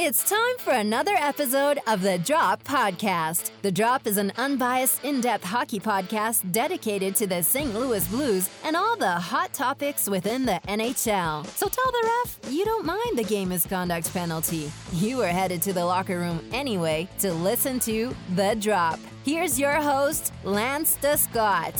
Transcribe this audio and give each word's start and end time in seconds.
It's 0.00 0.30
time 0.30 0.58
for 0.58 0.74
another 0.74 1.16
episode 1.16 1.80
of 1.88 2.02
the 2.02 2.18
Drop 2.18 2.62
Podcast. 2.62 3.50
The 3.62 3.72
Drop 3.72 4.06
is 4.06 4.16
an 4.16 4.30
unbiased, 4.36 5.02
in 5.02 5.20
depth 5.20 5.42
hockey 5.42 5.80
podcast 5.80 6.52
dedicated 6.52 7.16
to 7.16 7.26
the 7.26 7.42
St. 7.42 7.74
Louis 7.74 8.06
Blues 8.06 8.48
and 8.62 8.76
all 8.76 8.96
the 8.96 9.10
hot 9.10 9.52
topics 9.52 10.08
within 10.08 10.46
the 10.46 10.60
NHL. 10.68 11.44
So 11.48 11.66
tell 11.66 11.90
the 11.90 12.12
ref 12.24 12.38
you 12.48 12.64
don't 12.64 12.86
mind 12.86 13.18
the 13.18 13.24
game 13.24 13.48
misconduct 13.48 14.12
penalty. 14.12 14.70
You 14.92 15.16
were 15.16 15.26
headed 15.26 15.62
to 15.62 15.72
the 15.72 15.84
locker 15.84 16.20
room 16.20 16.48
anyway 16.52 17.08
to 17.18 17.32
listen 17.32 17.80
to 17.80 18.14
The 18.36 18.54
Drop. 18.54 19.00
Here's 19.24 19.58
your 19.58 19.82
host, 19.82 20.32
Lance 20.44 20.96
Scott. 21.16 21.74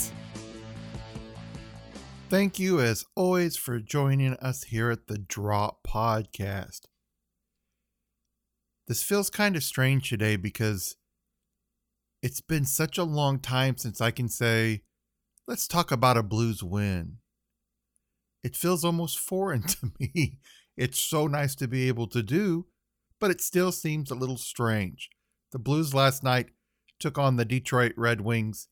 Thank 2.29 2.59
you, 2.59 2.81
as 2.81 3.05
always, 3.15 3.57
for 3.57 3.79
joining 3.79 4.35
us 4.35 4.65
here 4.65 4.91
at 4.91 5.07
the 5.07 5.19
Drop 5.19 5.87
Podcast. 5.87 6.88
This 8.89 9.03
feels 9.03 9.29
kind 9.29 9.55
of 9.55 9.63
strange 9.63 10.09
today 10.09 10.37
because 10.37 10.97
it's 12.23 12.41
been 12.41 12.65
such 12.65 12.97
a 12.97 13.05
long 13.05 13.39
time 13.39 13.77
since 13.77 14.01
I 14.01 14.11
can 14.11 14.31
say, 14.31 14.83
let's 15.47 15.69
talk 15.69 15.93
about 15.93 16.17
a 16.17 16.23
Blues 16.23 16.63
win. 16.63 17.19
It 18.43 18.57
feels 18.57 18.87
almost 18.87 19.19
foreign 19.19 19.63
to 19.67 19.93
me. 20.01 20.39
It's 20.75 20.99
so 20.99 21.27
nice 21.27 21.55
to 21.57 21.69
be 21.69 21.87
able 21.89 22.07
to 22.07 22.23
do, 22.23 22.67
but 23.21 23.31
it 23.31 23.43
still 23.43 23.73
seems 23.73 24.11
a 24.11 24.15
little 24.15 24.39
strange. 24.39 25.11
The 25.53 25.59
Blues 25.59 25.93
last 25.93 26.23
night 26.23 26.49
took 26.99 27.19
on 27.19 27.37
the 27.37 27.45
Detroit 27.45 27.93
Red 27.95 28.23
Wings, 28.23 28.69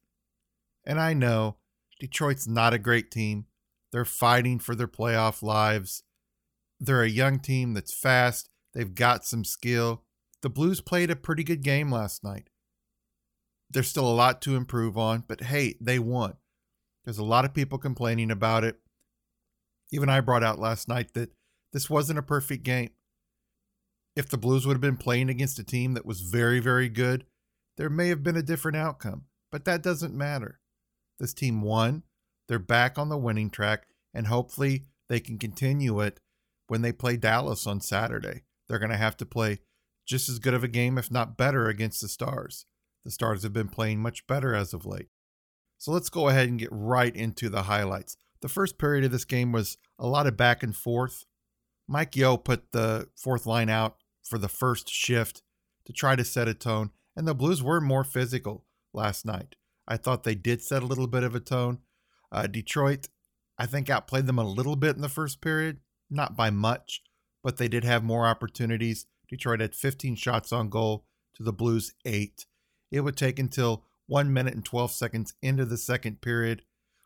and 0.84 0.98
I 0.98 1.12
know 1.12 1.56
Detroit's 2.00 2.48
not 2.48 2.72
a 2.72 2.78
great 2.78 3.10
team. 3.10 3.46
They're 3.92 4.06
fighting 4.06 4.60
for 4.60 4.74
their 4.74 4.88
playoff 4.88 5.42
lives. 5.42 6.04
They're 6.80 7.02
a 7.02 7.08
young 7.08 7.38
team 7.38 7.74
that's 7.74 7.92
fast, 7.92 8.48
they've 8.72 8.94
got 8.94 9.24
some 9.24 9.44
skill, 9.44 10.04
the 10.42 10.50
Blues 10.50 10.80
played 10.80 11.10
a 11.10 11.16
pretty 11.16 11.44
good 11.44 11.62
game 11.62 11.90
last 11.90 12.22
night. 12.22 12.48
There's 13.70 13.88
still 13.88 14.08
a 14.08 14.14
lot 14.14 14.42
to 14.42 14.56
improve 14.56 14.96
on, 14.96 15.24
but 15.26 15.42
hey, 15.42 15.74
they 15.80 15.98
won. 15.98 16.34
There's 17.04 17.18
a 17.18 17.24
lot 17.24 17.44
of 17.44 17.54
people 17.54 17.78
complaining 17.78 18.30
about 18.30 18.64
it. 18.64 18.78
Even 19.92 20.08
I 20.08 20.20
brought 20.20 20.44
out 20.44 20.58
last 20.58 20.88
night 20.88 21.14
that 21.14 21.32
this 21.72 21.88
wasn't 21.88 22.18
a 22.18 22.22
perfect 22.22 22.64
game. 22.64 22.90
If 24.14 24.28
the 24.28 24.38
Blues 24.38 24.66
would 24.66 24.74
have 24.74 24.80
been 24.80 24.96
playing 24.96 25.28
against 25.28 25.58
a 25.58 25.64
team 25.64 25.94
that 25.94 26.06
was 26.06 26.20
very, 26.20 26.58
very 26.58 26.88
good, 26.88 27.26
there 27.76 27.90
may 27.90 28.08
have 28.08 28.22
been 28.22 28.36
a 28.36 28.42
different 28.42 28.76
outcome, 28.76 29.24
but 29.52 29.64
that 29.66 29.82
doesn't 29.82 30.14
matter. 30.14 30.60
This 31.18 31.34
team 31.34 31.62
won. 31.62 32.02
They're 32.48 32.58
back 32.58 32.98
on 32.98 33.08
the 33.08 33.18
winning 33.18 33.50
track, 33.50 33.86
and 34.14 34.26
hopefully 34.26 34.86
they 35.08 35.20
can 35.20 35.38
continue 35.38 36.00
it 36.00 36.20
when 36.68 36.82
they 36.82 36.92
play 36.92 37.16
Dallas 37.16 37.66
on 37.66 37.80
Saturday. 37.80 38.44
They're 38.68 38.78
going 38.78 38.90
to 38.90 38.96
have 38.96 39.16
to 39.18 39.26
play 39.26 39.60
just 40.06 40.28
as 40.28 40.38
good 40.38 40.54
of 40.54 40.64
a 40.64 40.68
game, 40.68 40.96
if 40.96 41.10
not 41.10 41.36
better, 41.36 41.68
against 41.68 42.00
the 42.00 42.08
Stars. 42.08 42.66
The 43.04 43.10
Stars 43.10 43.42
have 43.42 43.52
been 43.52 43.68
playing 43.68 44.00
much 44.00 44.26
better 44.26 44.54
as 44.54 44.72
of 44.72 44.86
late. 44.86 45.08
So 45.78 45.92
let's 45.92 46.08
go 46.08 46.28
ahead 46.28 46.48
and 46.48 46.58
get 46.58 46.70
right 46.72 47.14
into 47.14 47.48
the 47.48 47.62
highlights. 47.62 48.16
The 48.40 48.48
first 48.48 48.78
period 48.78 49.04
of 49.04 49.12
this 49.12 49.24
game 49.24 49.52
was 49.52 49.76
a 49.98 50.06
lot 50.06 50.26
of 50.26 50.36
back 50.36 50.62
and 50.62 50.74
forth. 50.74 51.24
Mike 51.88 52.16
Yeo 52.16 52.36
put 52.36 52.72
the 52.72 53.08
fourth 53.16 53.46
line 53.46 53.68
out 53.68 53.96
for 54.22 54.38
the 54.38 54.48
first 54.48 54.88
shift 54.88 55.42
to 55.84 55.92
try 55.92 56.16
to 56.16 56.24
set 56.24 56.48
a 56.48 56.54
tone, 56.54 56.90
and 57.14 57.26
the 57.26 57.34
Blues 57.34 57.62
were 57.62 57.80
more 57.80 58.04
physical 58.04 58.64
last 58.92 59.24
night. 59.24 59.56
I 59.86 59.96
thought 59.96 60.24
they 60.24 60.34
did 60.34 60.62
set 60.62 60.82
a 60.82 60.86
little 60.86 61.06
bit 61.06 61.22
of 61.22 61.34
a 61.34 61.40
tone. 61.40 61.78
Uh, 62.32 62.46
Detroit, 62.46 63.08
I 63.56 63.66
think, 63.66 63.88
outplayed 63.88 64.26
them 64.26 64.38
a 64.38 64.44
little 64.44 64.76
bit 64.76 64.96
in 64.96 65.02
the 65.02 65.08
first 65.08 65.40
period, 65.40 65.78
not 66.10 66.36
by 66.36 66.50
much, 66.50 67.02
but 67.44 67.56
they 67.56 67.68
did 67.68 67.84
have 67.84 68.02
more 68.02 68.26
opportunities. 68.26 69.06
Detroit 69.28 69.60
had 69.60 69.74
15 69.74 70.16
shots 70.16 70.52
on 70.52 70.68
goal 70.68 71.04
to 71.34 71.42
the 71.42 71.52
Blues 71.52 71.92
8. 72.04 72.46
It 72.90 73.00
would 73.00 73.16
take 73.16 73.38
until 73.38 73.84
1 74.06 74.32
minute 74.32 74.54
and 74.54 74.64
12 74.64 74.92
seconds 74.92 75.34
into 75.42 75.64
the 75.64 75.76
second 75.76 76.20
period 76.20 76.62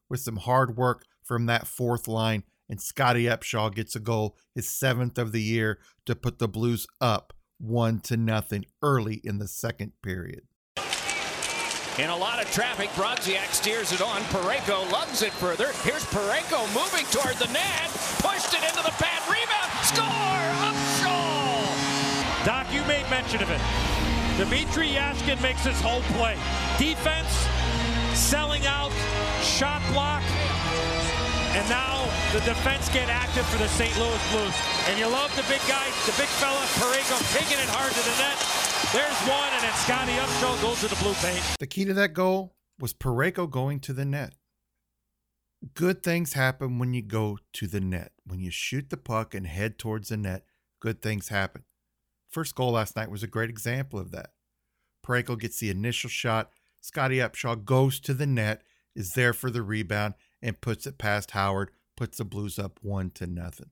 with 0.08 0.20
some 0.20 0.36
hard 0.36 0.76
work 0.76 1.06
from 1.22 1.46
that 1.46 1.66
fourth 1.66 2.06
line 2.06 2.44
and 2.70 2.80
Scottie 2.80 3.24
Upshall 3.24 3.74
gets 3.74 3.96
a 3.96 4.00
goal, 4.00 4.36
his 4.54 4.68
seventh 4.68 5.18
of 5.18 5.32
the 5.32 5.42
year, 5.42 5.80
to 6.06 6.14
put 6.14 6.38
the 6.38 6.48
Blues 6.48 6.86
up 7.00 7.32
one 7.58 7.98
to 8.00 8.16
nothing 8.16 8.64
early 8.80 9.20
in 9.24 9.38
the 9.38 9.48
second 9.48 9.92
period. 10.02 10.42
In 11.98 12.08
a 12.08 12.16
lot 12.16 12.40
of 12.40 12.50
traffic, 12.52 12.88
Brodziak 12.90 13.52
steers 13.52 13.92
it 13.92 14.00
on. 14.00 14.22
Parayko 14.22 14.90
lugs 14.92 15.22
it 15.22 15.32
further. 15.32 15.72
Here's 15.82 16.04
Parayko 16.06 16.64
moving 16.72 17.04
toward 17.10 17.36
the 17.36 17.52
net. 17.52 17.99
Doc, 22.44 22.72
you 22.72 22.82
made 22.84 23.04
mention 23.10 23.42
of 23.42 23.50
it. 23.50 23.60
Dmitrij 24.40 24.94
Jaskin 24.96 25.40
makes 25.42 25.64
his 25.64 25.78
whole 25.82 26.00
play. 26.16 26.36
Defense, 26.78 27.28
selling 28.16 28.64
out, 28.66 28.92
shot 29.44 29.82
block, 29.92 30.22
and 31.52 31.68
now 31.68 32.08
the 32.32 32.40
defense 32.40 32.88
get 32.88 33.10
active 33.10 33.44
for 33.46 33.58
the 33.58 33.68
St. 33.68 33.92
Louis 33.98 34.22
Blues. 34.32 34.54
And 34.88 34.98
you 34.98 35.06
love 35.06 35.34
the 35.36 35.42
big 35.52 35.60
guy, 35.68 35.84
the 36.06 36.16
big 36.16 36.32
fella, 36.40 36.64
Parayko, 36.80 37.20
taking 37.36 37.58
it 37.58 37.68
hard 37.68 37.92
to 37.92 38.02
the 38.08 38.16
net. 38.16 38.38
There's 38.96 39.20
one, 39.28 39.50
and 39.52 39.62
then 39.62 39.74
Scottie 39.74 40.16
Upshall 40.16 40.62
goes 40.62 40.80
to 40.80 40.88
the 40.88 40.96
blue 41.02 41.14
paint. 41.20 41.44
The 41.58 41.66
key 41.66 41.84
to 41.84 41.94
that 41.94 42.14
goal 42.14 42.54
was 42.78 42.94
Parayko 42.94 43.50
going 43.50 43.80
to 43.80 43.92
the 43.92 44.06
net. 44.06 44.32
Good 45.74 46.02
things 46.02 46.32
happen 46.32 46.78
when 46.78 46.94
you 46.94 47.02
go 47.02 47.36
to 47.52 47.66
the 47.66 47.80
net. 47.80 48.12
When 48.24 48.40
you 48.40 48.50
shoot 48.50 48.88
the 48.88 48.96
puck 48.96 49.34
and 49.34 49.46
head 49.46 49.78
towards 49.78 50.08
the 50.08 50.16
net, 50.16 50.44
good 50.80 51.02
things 51.02 51.28
happen. 51.28 51.64
First 52.30 52.54
goal 52.54 52.72
last 52.72 52.96
night 52.96 53.10
was 53.10 53.22
a 53.24 53.28
great 53.28 53.50
example 53.50 53.98
of 53.98 54.12
that. 54.12 54.30
Parayko 55.04 55.38
gets 55.38 55.58
the 55.58 55.70
initial 55.70 56.08
shot. 56.08 56.50
Scottie 56.80 57.16
Upshall 57.16 57.64
goes 57.64 57.98
to 58.00 58.14
the 58.14 58.26
net, 58.26 58.62
is 58.94 59.12
there 59.14 59.32
for 59.32 59.50
the 59.50 59.62
rebound, 59.62 60.14
and 60.40 60.60
puts 60.60 60.86
it 60.86 60.96
past 60.96 61.32
Howard, 61.32 61.70
puts 61.96 62.18
the 62.18 62.24
Blues 62.24 62.58
up 62.58 62.78
one 62.82 63.10
to 63.10 63.26
nothing. 63.26 63.70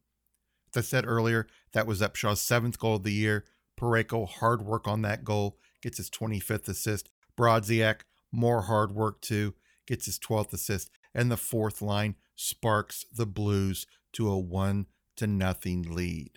As 0.75 0.85
I 0.85 0.87
said 0.87 1.07
earlier, 1.07 1.47
that 1.73 1.87
was 1.87 2.03
Upshall's 2.03 2.41
seventh 2.41 2.79
goal 2.79 2.97
of 2.97 3.05
the 3.05 3.13
year. 3.13 3.45
Parayko, 3.81 4.29
hard 4.29 4.63
work 4.63 4.89
on 4.89 5.03
that 5.03 5.25
goal, 5.25 5.59
gets 5.81 5.99
his 5.99 6.11
25th 6.11 6.69
assist. 6.69 7.09
Brodziak, 7.39 8.01
more 8.33 8.63
hard 8.63 8.93
work 8.93 9.21
too, 9.21 9.55
gets 9.87 10.07
his 10.07 10.19
12th 10.19 10.53
assist. 10.53 10.91
And 11.15 11.31
the 11.31 11.37
fourth 11.37 11.81
line 11.81 12.17
sparks 12.35 13.07
the 13.13 13.27
Blues 13.27 13.87
to 14.15 14.29
a 14.29 14.39
one 14.39 14.87
to 15.17 15.27
nothing 15.27 15.83
lead. 15.83 16.33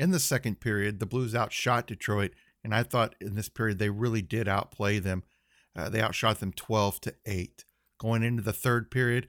In 0.00 0.12
the 0.12 0.18
second 0.18 0.60
period, 0.60 0.98
the 0.98 1.04
Blues 1.04 1.34
outshot 1.34 1.86
Detroit, 1.86 2.32
and 2.64 2.74
I 2.74 2.84
thought 2.84 3.14
in 3.20 3.34
this 3.34 3.50
period 3.50 3.78
they 3.78 3.90
really 3.90 4.22
did 4.22 4.48
outplay 4.48 4.98
them. 4.98 5.24
Uh, 5.76 5.90
they 5.90 6.00
outshot 6.00 6.40
them 6.40 6.54
12 6.54 7.02
to 7.02 7.14
8. 7.26 7.66
Going 7.98 8.22
into 8.22 8.42
the 8.42 8.54
third 8.54 8.90
period, 8.90 9.28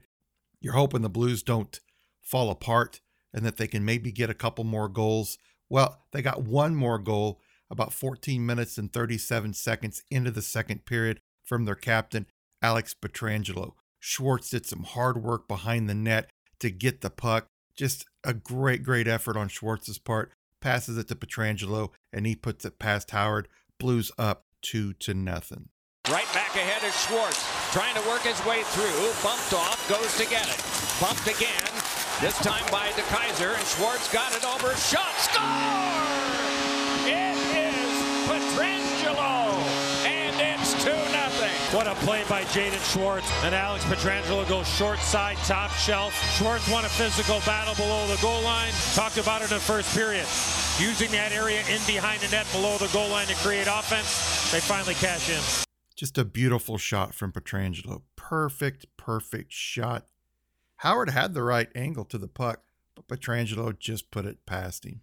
you're 0.62 0.72
hoping 0.72 1.02
the 1.02 1.10
Blues 1.10 1.42
don't 1.42 1.78
fall 2.22 2.48
apart 2.48 3.02
and 3.34 3.44
that 3.44 3.58
they 3.58 3.66
can 3.66 3.84
maybe 3.84 4.10
get 4.10 4.30
a 4.30 4.34
couple 4.34 4.64
more 4.64 4.88
goals. 4.88 5.36
Well, 5.68 6.06
they 6.12 6.22
got 6.22 6.44
one 6.44 6.74
more 6.74 6.98
goal 6.98 7.42
about 7.70 7.92
14 7.92 8.44
minutes 8.46 8.78
and 8.78 8.90
37 8.90 9.52
seconds 9.52 10.02
into 10.10 10.30
the 10.30 10.40
second 10.40 10.86
period 10.86 11.20
from 11.44 11.66
their 11.66 11.74
captain, 11.74 12.24
Alex 12.62 12.94
Pietrangelo. 12.98 13.72
Schwartz 14.00 14.48
did 14.48 14.64
some 14.64 14.84
hard 14.84 15.22
work 15.22 15.46
behind 15.46 15.90
the 15.90 15.94
net 15.94 16.30
to 16.60 16.70
get 16.70 17.02
the 17.02 17.10
puck. 17.10 17.48
Just 17.76 18.06
a 18.24 18.32
great, 18.32 18.82
great 18.82 19.06
effort 19.06 19.36
on 19.36 19.48
Schwartz's 19.48 19.98
part 19.98 20.32
passes 20.62 20.96
it 20.96 21.08
to 21.08 21.14
Pietrangelo, 21.14 21.90
and 22.12 22.26
he 22.26 22.34
puts 22.34 22.64
it 22.64 22.78
past 22.78 23.10
Howard. 23.10 23.48
Blues 23.78 24.10
up 24.16 24.46
two 24.62 24.94
to 24.94 25.12
nothing. 25.12 25.68
Right 26.08 26.26
back 26.32 26.54
ahead 26.56 26.82
is 26.82 26.98
Schwartz, 27.02 27.44
trying 27.72 27.94
to 27.94 28.08
work 28.08 28.22
his 28.22 28.42
way 28.46 28.62
through. 28.62 29.12
Bumped 29.22 29.52
off, 29.52 29.86
goes 29.88 30.16
to 30.16 30.28
get 30.30 30.48
it. 30.48 30.60
Bumped 31.00 31.26
again, 31.26 31.70
this 32.20 32.38
time 32.38 32.64
by 32.72 32.88
DeKeyser, 32.88 33.56
and 33.56 33.66
Schwartz 33.66 34.12
got 34.12 34.34
it 34.34 34.44
over. 34.44 34.74
Shot, 34.76 35.12
score! 35.18 36.11
What 41.82 41.96
a 41.96 42.00
play 42.06 42.22
by 42.28 42.44
Jaden 42.44 42.78
Schwartz. 42.92 43.28
And 43.42 43.56
Alex 43.56 43.84
Pietrangelo 43.86 44.48
goes 44.48 44.68
short 44.68 45.00
side, 45.00 45.36
top 45.38 45.72
shelf. 45.72 46.14
Schwartz 46.38 46.70
won 46.70 46.84
a 46.84 46.88
physical 46.88 47.40
battle 47.40 47.74
below 47.74 48.06
the 48.06 48.22
goal 48.22 48.40
line. 48.42 48.70
Talked 48.94 49.18
about 49.18 49.42
it 49.42 49.50
in 49.50 49.56
the 49.56 49.60
first 49.60 49.92
period. 49.92 50.24
Using 50.78 51.10
that 51.10 51.32
area 51.32 51.58
in 51.62 51.80
behind 51.84 52.20
the 52.20 52.30
net 52.30 52.46
below 52.52 52.78
the 52.78 52.86
goal 52.92 53.08
line 53.08 53.26
to 53.26 53.34
create 53.34 53.66
offense. 53.66 54.52
They 54.52 54.60
finally 54.60 54.94
cash 54.94 55.28
in. 55.28 55.42
Just 55.96 56.16
a 56.18 56.24
beautiful 56.24 56.78
shot 56.78 57.16
from 57.16 57.32
Pietrangelo. 57.32 58.02
Perfect, 58.14 58.86
perfect 58.96 59.52
shot. 59.52 60.06
Howard 60.76 61.10
had 61.10 61.34
the 61.34 61.42
right 61.42 61.68
angle 61.74 62.04
to 62.04 62.16
the 62.16 62.28
puck, 62.28 62.62
but 62.94 63.08
Pietrangelo 63.08 63.76
just 63.76 64.12
put 64.12 64.24
it 64.24 64.46
past 64.46 64.86
him. 64.86 65.00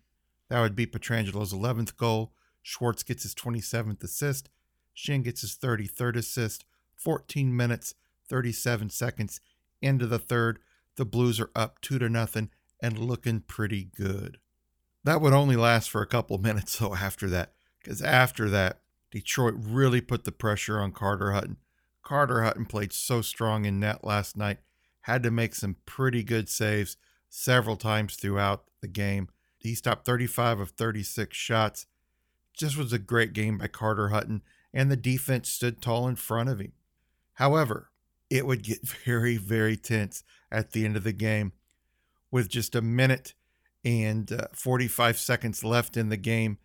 That 0.48 0.62
would 0.62 0.78
be 0.78 0.86
Pietrangelo's 0.86 1.52
11th 1.52 1.98
goal, 1.98 2.32
Schwartz 2.62 3.04
gets 3.04 3.24
his 3.24 3.36
27th 3.36 4.02
assist. 4.02 4.48
Schenn 4.96 5.24
gets 5.24 5.42
his 5.42 5.56
33rd 5.56 6.16
assist. 6.16 6.66
14 7.00 7.56
minutes, 7.56 7.96
37 8.28 8.90
seconds 8.90 9.42
into 9.82 10.06
the 10.06 10.20
third. 10.20 10.60
The 10.96 11.06
Blues 11.06 11.40
are 11.40 11.50
up 11.56 11.82
two 11.82 11.98
to 12.00 12.10
nothing 12.10 12.50
and 12.82 13.00
looking 13.00 13.42
pretty 13.42 13.86
good. 13.96 14.38
That 15.04 15.22
would 15.22 15.34
only 15.34 15.56
last 15.56 15.90
for 15.90 16.02
a 16.02 16.08
couple 16.08 16.38
minutes 16.42 16.78
though 16.78 16.96
after 16.96 17.30
that, 17.30 17.54
because 17.82 18.02
after 18.02 18.50
that, 18.50 18.82
Detroit 19.12 19.56
really 19.58 20.02
put 20.02 20.24
the 20.24 20.32
pressure 20.32 20.80
on 20.80 20.92
Carter 20.92 21.32
Hutton. 21.32 21.58
Carter 22.04 22.44
Hutton 22.44 22.66
played 22.66 22.94
so 22.94 23.22
strong 23.22 23.66
in 23.66 23.80
net 23.80 24.04
last 24.04 24.38
night, 24.38 24.60
had 25.02 25.24
to 25.24 25.32
make 25.32 25.56
some 25.56 25.78
pretty 25.86 26.24
good 26.24 26.50
saves 26.50 26.98
several 27.30 27.76
times 27.76 28.16
throughout 28.16 28.66
the 28.82 28.88
game. 28.88 29.30
He 29.58 29.76
stopped 29.76 30.06
35 30.06 30.60
of 30.60 30.72
36 30.72 31.36
shots. 31.36 31.86
Just 32.54 32.78
was 32.78 32.94
a 32.94 33.00
great 33.00 33.34
game 33.34 33.58
by 33.58 33.68
Carter 33.68 34.10
Hutton, 34.10 34.42
and 34.74 34.92
the 34.92 34.98
defense 34.98 35.50
stood 35.50 35.82
tall 35.82 36.08
in 36.08 36.16
front 36.16 36.50
of 36.50 36.60
him. 36.60 36.74
However, 37.40 37.90
it 38.30 38.46
would 38.46 38.64
get 38.64 38.88
very, 39.06 39.38
very 39.38 39.78
tense 39.78 40.24
at 40.52 40.72
the 40.72 40.86
end 40.86 40.96
of 40.96 41.04
the 41.04 41.14
game. 41.14 41.54
With 42.32 42.50
just 42.50 42.76
a 42.76 42.82
minute 42.82 43.34
and 43.84 44.32
uh, 44.32 44.48
45 44.54 45.18
seconds 45.18 45.64
left 45.64 45.98
in 45.98 46.10
the 46.10 46.18
game, 46.18 46.60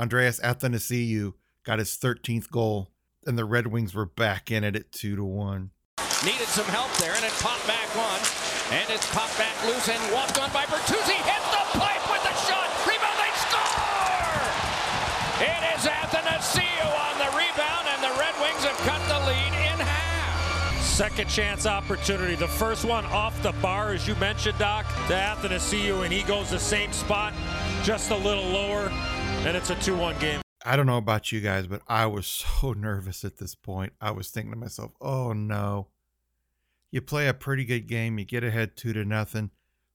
Andreas 0.00 0.40
Athanasiou 0.40 1.34
got 1.62 1.78
his 1.78 1.90
13th 1.90 2.50
goal, 2.50 2.90
and 3.26 3.38
the 3.38 3.44
Red 3.44 3.68
Wings 3.68 3.94
were 3.94 4.06
back 4.06 4.50
in 4.50 4.64
it 4.64 4.74
at 4.74 4.90
2 4.90 5.14
to 5.14 5.24
1. 5.24 5.70
Needed 6.24 6.48
some 6.48 6.64
help 6.66 6.90
there, 6.96 7.14
and 7.14 7.24
it 7.24 7.30
popped 7.38 7.66
back 7.68 7.86
one. 7.94 8.18
And 8.74 8.90
it's 8.90 9.06
popped 9.14 9.38
back 9.38 9.54
loose 9.66 9.88
and 9.88 10.02
walked 10.12 10.40
on 10.40 10.50
by 10.50 10.64
Bertuzzi. 10.64 11.14
Hit 11.14 11.44
the 11.52 11.78
pipe 11.78 12.02
with 12.10 12.22
the 12.26 12.34
shot. 12.42 12.66
Rebound, 12.88 13.18
they 13.22 13.34
score! 13.38 14.42
It 15.46 15.62
is 15.78 15.86
Athanasiou 15.86 16.90
on 16.90 17.14
the 17.22 17.30
rebound, 17.38 17.86
and 17.86 18.02
the 18.02 18.14
Red 18.18 18.34
Wings 18.42 18.64
have 18.64 18.78
cut 18.82 19.02
the 19.06 19.20
lead. 19.30 19.57
Second 20.98 21.28
chance 21.28 21.64
opportunity. 21.64 22.34
The 22.34 22.48
first 22.48 22.84
one 22.84 23.04
off 23.04 23.40
the 23.44 23.52
bar, 23.62 23.92
as 23.92 24.08
you 24.08 24.16
mentioned, 24.16 24.58
Doc, 24.58 24.84
to 25.06 25.14
Athanasiou, 25.14 26.02
and 26.02 26.12
he 26.12 26.24
goes 26.24 26.50
the 26.50 26.58
same 26.58 26.92
spot, 26.92 27.32
just 27.84 28.10
a 28.10 28.16
little 28.16 28.42
lower, 28.42 28.88
and 29.46 29.56
it's 29.56 29.70
a 29.70 29.76
2-1 29.76 30.18
game. 30.18 30.40
I 30.66 30.74
don't 30.74 30.86
know 30.86 30.96
about 30.96 31.30
you 31.30 31.40
guys, 31.40 31.68
but 31.68 31.82
I 31.86 32.06
was 32.06 32.26
so 32.60 32.72
nervous 32.72 33.24
at 33.24 33.36
this 33.36 33.54
point. 33.54 33.92
I 34.00 34.10
was 34.10 34.30
thinking 34.30 34.50
to 34.50 34.58
myself, 34.58 34.90
"Oh 35.00 35.32
no." 35.32 35.86
You 36.90 37.00
play 37.00 37.28
a 37.28 37.32
pretty 37.32 37.64
good 37.64 37.86
game, 37.86 38.18
you 38.18 38.24
get 38.24 38.42
ahead 38.42 38.76
2 38.76 38.92
to 38.94 39.04
nothing. 39.04 39.52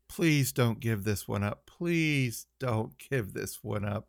Please 0.08 0.54
don't 0.54 0.80
give 0.80 1.04
this 1.04 1.28
one 1.28 1.44
up. 1.44 1.66
Please 1.66 2.46
don't 2.62 2.94
give 3.10 3.34
this 3.34 3.62
one 3.62 3.84
up. 3.84 4.08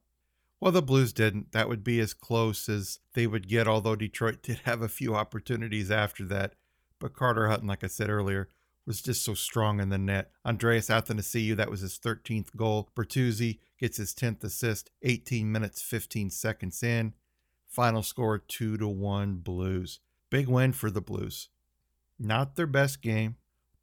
Well, 0.60 0.70
the 0.70 0.80
Blues 0.80 1.12
didn't. 1.12 1.50
That 1.50 1.68
would 1.68 1.82
be 1.82 1.98
as 1.98 2.14
close 2.14 2.68
as 2.68 3.00
they 3.14 3.26
would 3.26 3.48
get, 3.48 3.66
although 3.66 3.96
Detroit 3.96 4.42
did 4.44 4.60
have 4.62 4.80
a 4.80 4.88
few 4.88 5.16
opportunities 5.16 5.90
after 5.90 6.24
that. 6.26 6.54
But 7.00 7.14
Carter 7.14 7.48
Hutton, 7.48 7.68
like 7.68 7.84
I 7.84 7.88
said 7.88 8.10
earlier, 8.10 8.48
was 8.86 9.00
just 9.00 9.24
so 9.24 9.34
strong 9.34 9.80
in 9.80 9.88
the 9.88 9.98
net. 9.98 10.30
Andreas 10.44 10.88
Athanasiou, 10.88 11.56
that 11.56 11.70
was 11.70 11.80
his 11.80 11.98
13th 11.98 12.54
goal. 12.56 12.88
Bertuzzi 12.94 13.58
gets 13.78 13.96
his 13.96 14.14
10th 14.14 14.44
assist, 14.44 14.90
18 15.02 15.50
minutes, 15.50 15.82
15 15.82 16.30
seconds 16.30 16.82
in. 16.82 17.14
Final 17.68 18.02
score 18.02 18.38
2 18.38 18.76
to 18.78 18.88
1 18.88 19.36
Blues. 19.36 20.00
Big 20.30 20.48
win 20.48 20.72
for 20.72 20.90
the 20.90 21.00
Blues. 21.00 21.48
Not 22.18 22.56
their 22.56 22.66
best 22.66 23.02
game, 23.02 23.36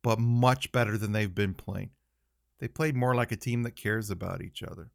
but 0.03 0.19
much 0.19 0.71
better 0.71 0.97
than 0.97 1.11
they've 1.11 1.33
been 1.33 1.53
playing. 1.53 1.91
They 2.59 2.67
played 2.67 2.95
more 2.95 3.15
like 3.15 3.31
a 3.31 3.37
team 3.37 3.63
that 3.63 3.75
cares 3.75 4.09
about 4.09 4.41
each 4.41 4.61
other. 4.61 4.91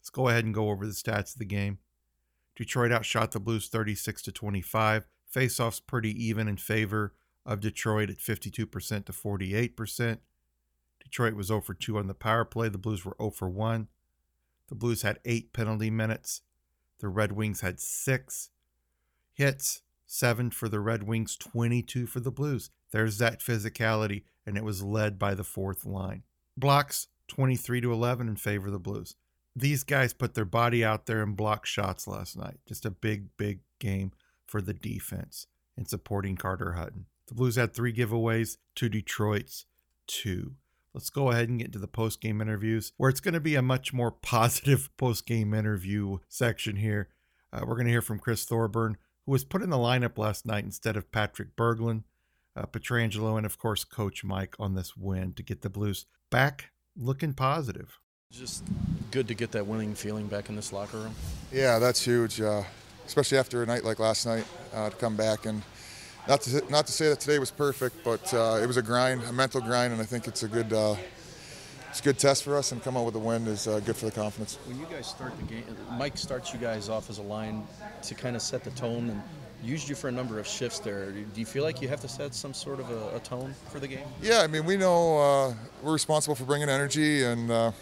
Let's 0.00 0.10
go 0.10 0.28
ahead 0.28 0.44
and 0.44 0.54
go 0.54 0.70
over 0.70 0.86
the 0.86 0.92
stats 0.92 1.32
of 1.32 1.38
the 1.38 1.44
game. 1.44 1.78
Detroit 2.56 2.90
outshot 2.90 3.32
the 3.32 3.40
Blues 3.40 3.68
36 3.68 4.22
to 4.22 4.32
25. 4.32 5.06
Faceoffs 5.32 5.80
pretty 5.84 6.10
even 6.24 6.48
in 6.48 6.56
favor 6.56 7.14
of 7.46 7.60
Detroit 7.60 8.10
at 8.10 8.18
52% 8.18 8.50
to 9.06 9.12
48%. 9.12 10.18
Detroit 11.02 11.34
was 11.34 11.46
0 11.46 11.60
for 11.60 11.74
2 11.74 11.96
on 11.96 12.08
the 12.08 12.14
power 12.14 12.44
play. 12.44 12.68
The 12.68 12.78
Blues 12.78 13.04
were 13.04 13.16
0 13.18 13.30
for 13.30 13.48
1. 13.48 13.88
The 14.68 14.74
Blues 14.74 15.02
had 15.02 15.20
eight 15.24 15.52
penalty 15.52 15.90
minutes. 15.90 16.42
The 16.98 17.08
Red 17.08 17.32
Wings 17.32 17.60
had 17.60 17.78
six 17.78 18.50
hits, 19.32 19.82
seven 20.06 20.50
for 20.50 20.68
the 20.68 20.80
Red 20.80 21.04
Wings, 21.04 21.36
22 21.36 22.06
for 22.06 22.20
the 22.20 22.32
Blues. 22.32 22.70
There's 22.90 23.18
that 23.18 23.40
physicality, 23.40 24.24
and 24.44 24.56
it 24.56 24.64
was 24.64 24.82
led 24.82 25.18
by 25.18 25.34
the 25.34 25.44
fourth 25.44 25.86
line. 25.86 26.24
Blocks 26.56 27.08
23 27.28 27.82
to 27.82 27.92
11 27.92 28.28
in 28.28 28.36
favor 28.36 28.66
of 28.66 28.72
the 28.72 28.78
Blues. 28.78 29.14
These 29.54 29.84
guys 29.84 30.12
put 30.12 30.34
their 30.34 30.44
body 30.44 30.84
out 30.84 31.06
there 31.06 31.22
and 31.22 31.36
blocked 31.36 31.68
shots 31.68 32.06
last 32.06 32.36
night. 32.36 32.58
Just 32.66 32.84
a 32.84 32.90
big, 32.90 33.36
big 33.36 33.60
game 33.78 34.12
for 34.46 34.60
the 34.60 34.74
defense 34.74 35.46
in 35.76 35.86
supporting 35.86 36.36
Carter 36.36 36.72
Hutton. 36.72 37.06
The 37.28 37.34
Blues 37.34 37.56
had 37.56 37.74
three 37.74 37.92
giveaways 37.92 38.56
to 38.76 38.88
Detroit's 38.88 39.66
two. 40.06 40.54
Let's 40.94 41.10
go 41.10 41.30
ahead 41.30 41.48
and 41.48 41.58
get 41.58 41.66
into 41.66 41.78
the 41.78 41.86
post 41.86 42.20
game 42.20 42.40
interviews, 42.40 42.92
where 42.96 43.10
it's 43.10 43.20
going 43.20 43.34
to 43.34 43.40
be 43.40 43.54
a 43.54 43.62
much 43.62 43.92
more 43.92 44.10
positive 44.10 44.88
post 44.96 45.26
game 45.26 45.52
interview 45.52 46.18
section 46.28 46.76
here. 46.76 47.10
Uh, 47.52 47.60
we're 47.66 47.74
going 47.74 47.86
to 47.86 47.92
hear 47.92 48.02
from 48.02 48.18
Chris 48.18 48.44
Thorburn, 48.44 48.96
who 49.24 49.32
was 49.32 49.44
put 49.44 49.62
in 49.62 49.70
the 49.70 49.76
lineup 49.76 50.16
last 50.18 50.46
night 50.46 50.64
instead 50.64 50.96
of 50.96 51.12
Patrick 51.12 51.54
Berglund, 51.56 52.04
uh, 52.56 52.64
Pietrangelo, 52.66 53.36
and 53.36 53.44
of 53.44 53.58
course 53.58 53.84
Coach 53.84 54.24
Mike 54.24 54.54
on 54.58 54.74
this 54.74 54.96
win 54.96 55.32
to 55.34 55.42
get 55.42 55.62
the 55.62 55.70
Blues 55.70 56.06
back 56.30 56.70
looking 56.96 57.34
positive. 57.34 58.00
Just 58.32 58.64
good 59.10 59.28
to 59.28 59.34
get 59.34 59.52
that 59.52 59.66
winning 59.66 59.94
feeling 59.94 60.26
back 60.26 60.48
in 60.48 60.56
this 60.56 60.72
locker 60.72 60.98
room. 60.98 61.14
Yeah, 61.52 61.78
that's 61.78 62.02
huge, 62.04 62.40
uh, 62.40 62.62
especially 63.06 63.38
after 63.38 63.62
a 63.62 63.66
night 63.66 63.84
like 63.84 63.98
last 63.98 64.26
night 64.26 64.44
uh, 64.74 64.90
to 64.90 64.96
come 64.96 65.16
back 65.16 65.46
and 65.46 65.62
not 66.28 66.40
to 66.42 66.64
not 66.70 66.86
to 66.86 66.92
say 66.92 67.08
that 67.08 67.20
today 67.20 67.38
was 67.38 67.50
perfect, 67.50 68.02
but 68.04 68.32
uh, 68.34 68.58
it 68.62 68.66
was 68.66 68.76
a 68.76 68.82
grind, 68.82 69.22
a 69.24 69.32
mental 69.32 69.60
grind, 69.60 69.92
and 69.92 70.02
I 70.02 70.04
think 70.04 70.26
it's 70.26 70.42
a 70.42 70.48
good 70.48 70.72
uh, 70.72 70.96
it's 71.90 72.00
a 72.00 72.02
good 72.02 72.18
test 72.18 72.42
for 72.42 72.56
us. 72.56 72.72
And 72.72 72.82
come 72.82 72.96
out 72.96 73.06
with 73.06 73.14
a 73.14 73.20
win 73.20 73.46
is 73.46 73.68
uh, 73.68 73.80
good 73.80 73.96
for 73.96 74.06
the 74.06 74.12
confidence. 74.12 74.58
When 74.66 74.78
you 74.78 74.86
guys 74.86 75.06
start 75.06 75.36
the 75.36 75.44
game, 75.44 75.64
Mike 75.92 76.18
starts 76.18 76.52
you 76.52 76.58
guys 76.58 76.88
off 76.88 77.10
as 77.10 77.18
a 77.18 77.22
line 77.22 77.66
to 78.02 78.14
kind 78.14 78.34
of 78.36 78.42
set 78.42 78.64
the 78.64 78.70
tone 78.72 79.10
and 79.10 79.22
used 79.62 79.88
you 79.88 79.94
for 79.94 80.08
a 80.08 80.12
number 80.12 80.38
of 80.38 80.46
shifts 80.46 80.80
there. 80.80 81.10
Do 81.10 81.24
you 81.40 81.46
feel 81.46 81.64
like 81.64 81.80
you 81.80 81.88
have 81.88 82.00
to 82.00 82.08
set 82.08 82.34
some 82.34 82.52
sort 82.52 82.80
of 82.80 82.90
a, 82.90 83.16
a 83.16 83.20
tone 83.20 83.54
for 83.70 83.80
the 83.80 83.88
game? 83.88 84.06
Yeah, 84.20 84.40
I 84.42 84.46
mean 84.48 84.64
we 84.64 84.76
know 84.76 85.18
uh, 85.18 85.54
we're 85.82 85.92
responsible 85.92 86.34
for 86.34 86.44
bringing 86.44 86.68
energy 86.68 87.24
and 87.24 87.50
uh, 87.50 87.72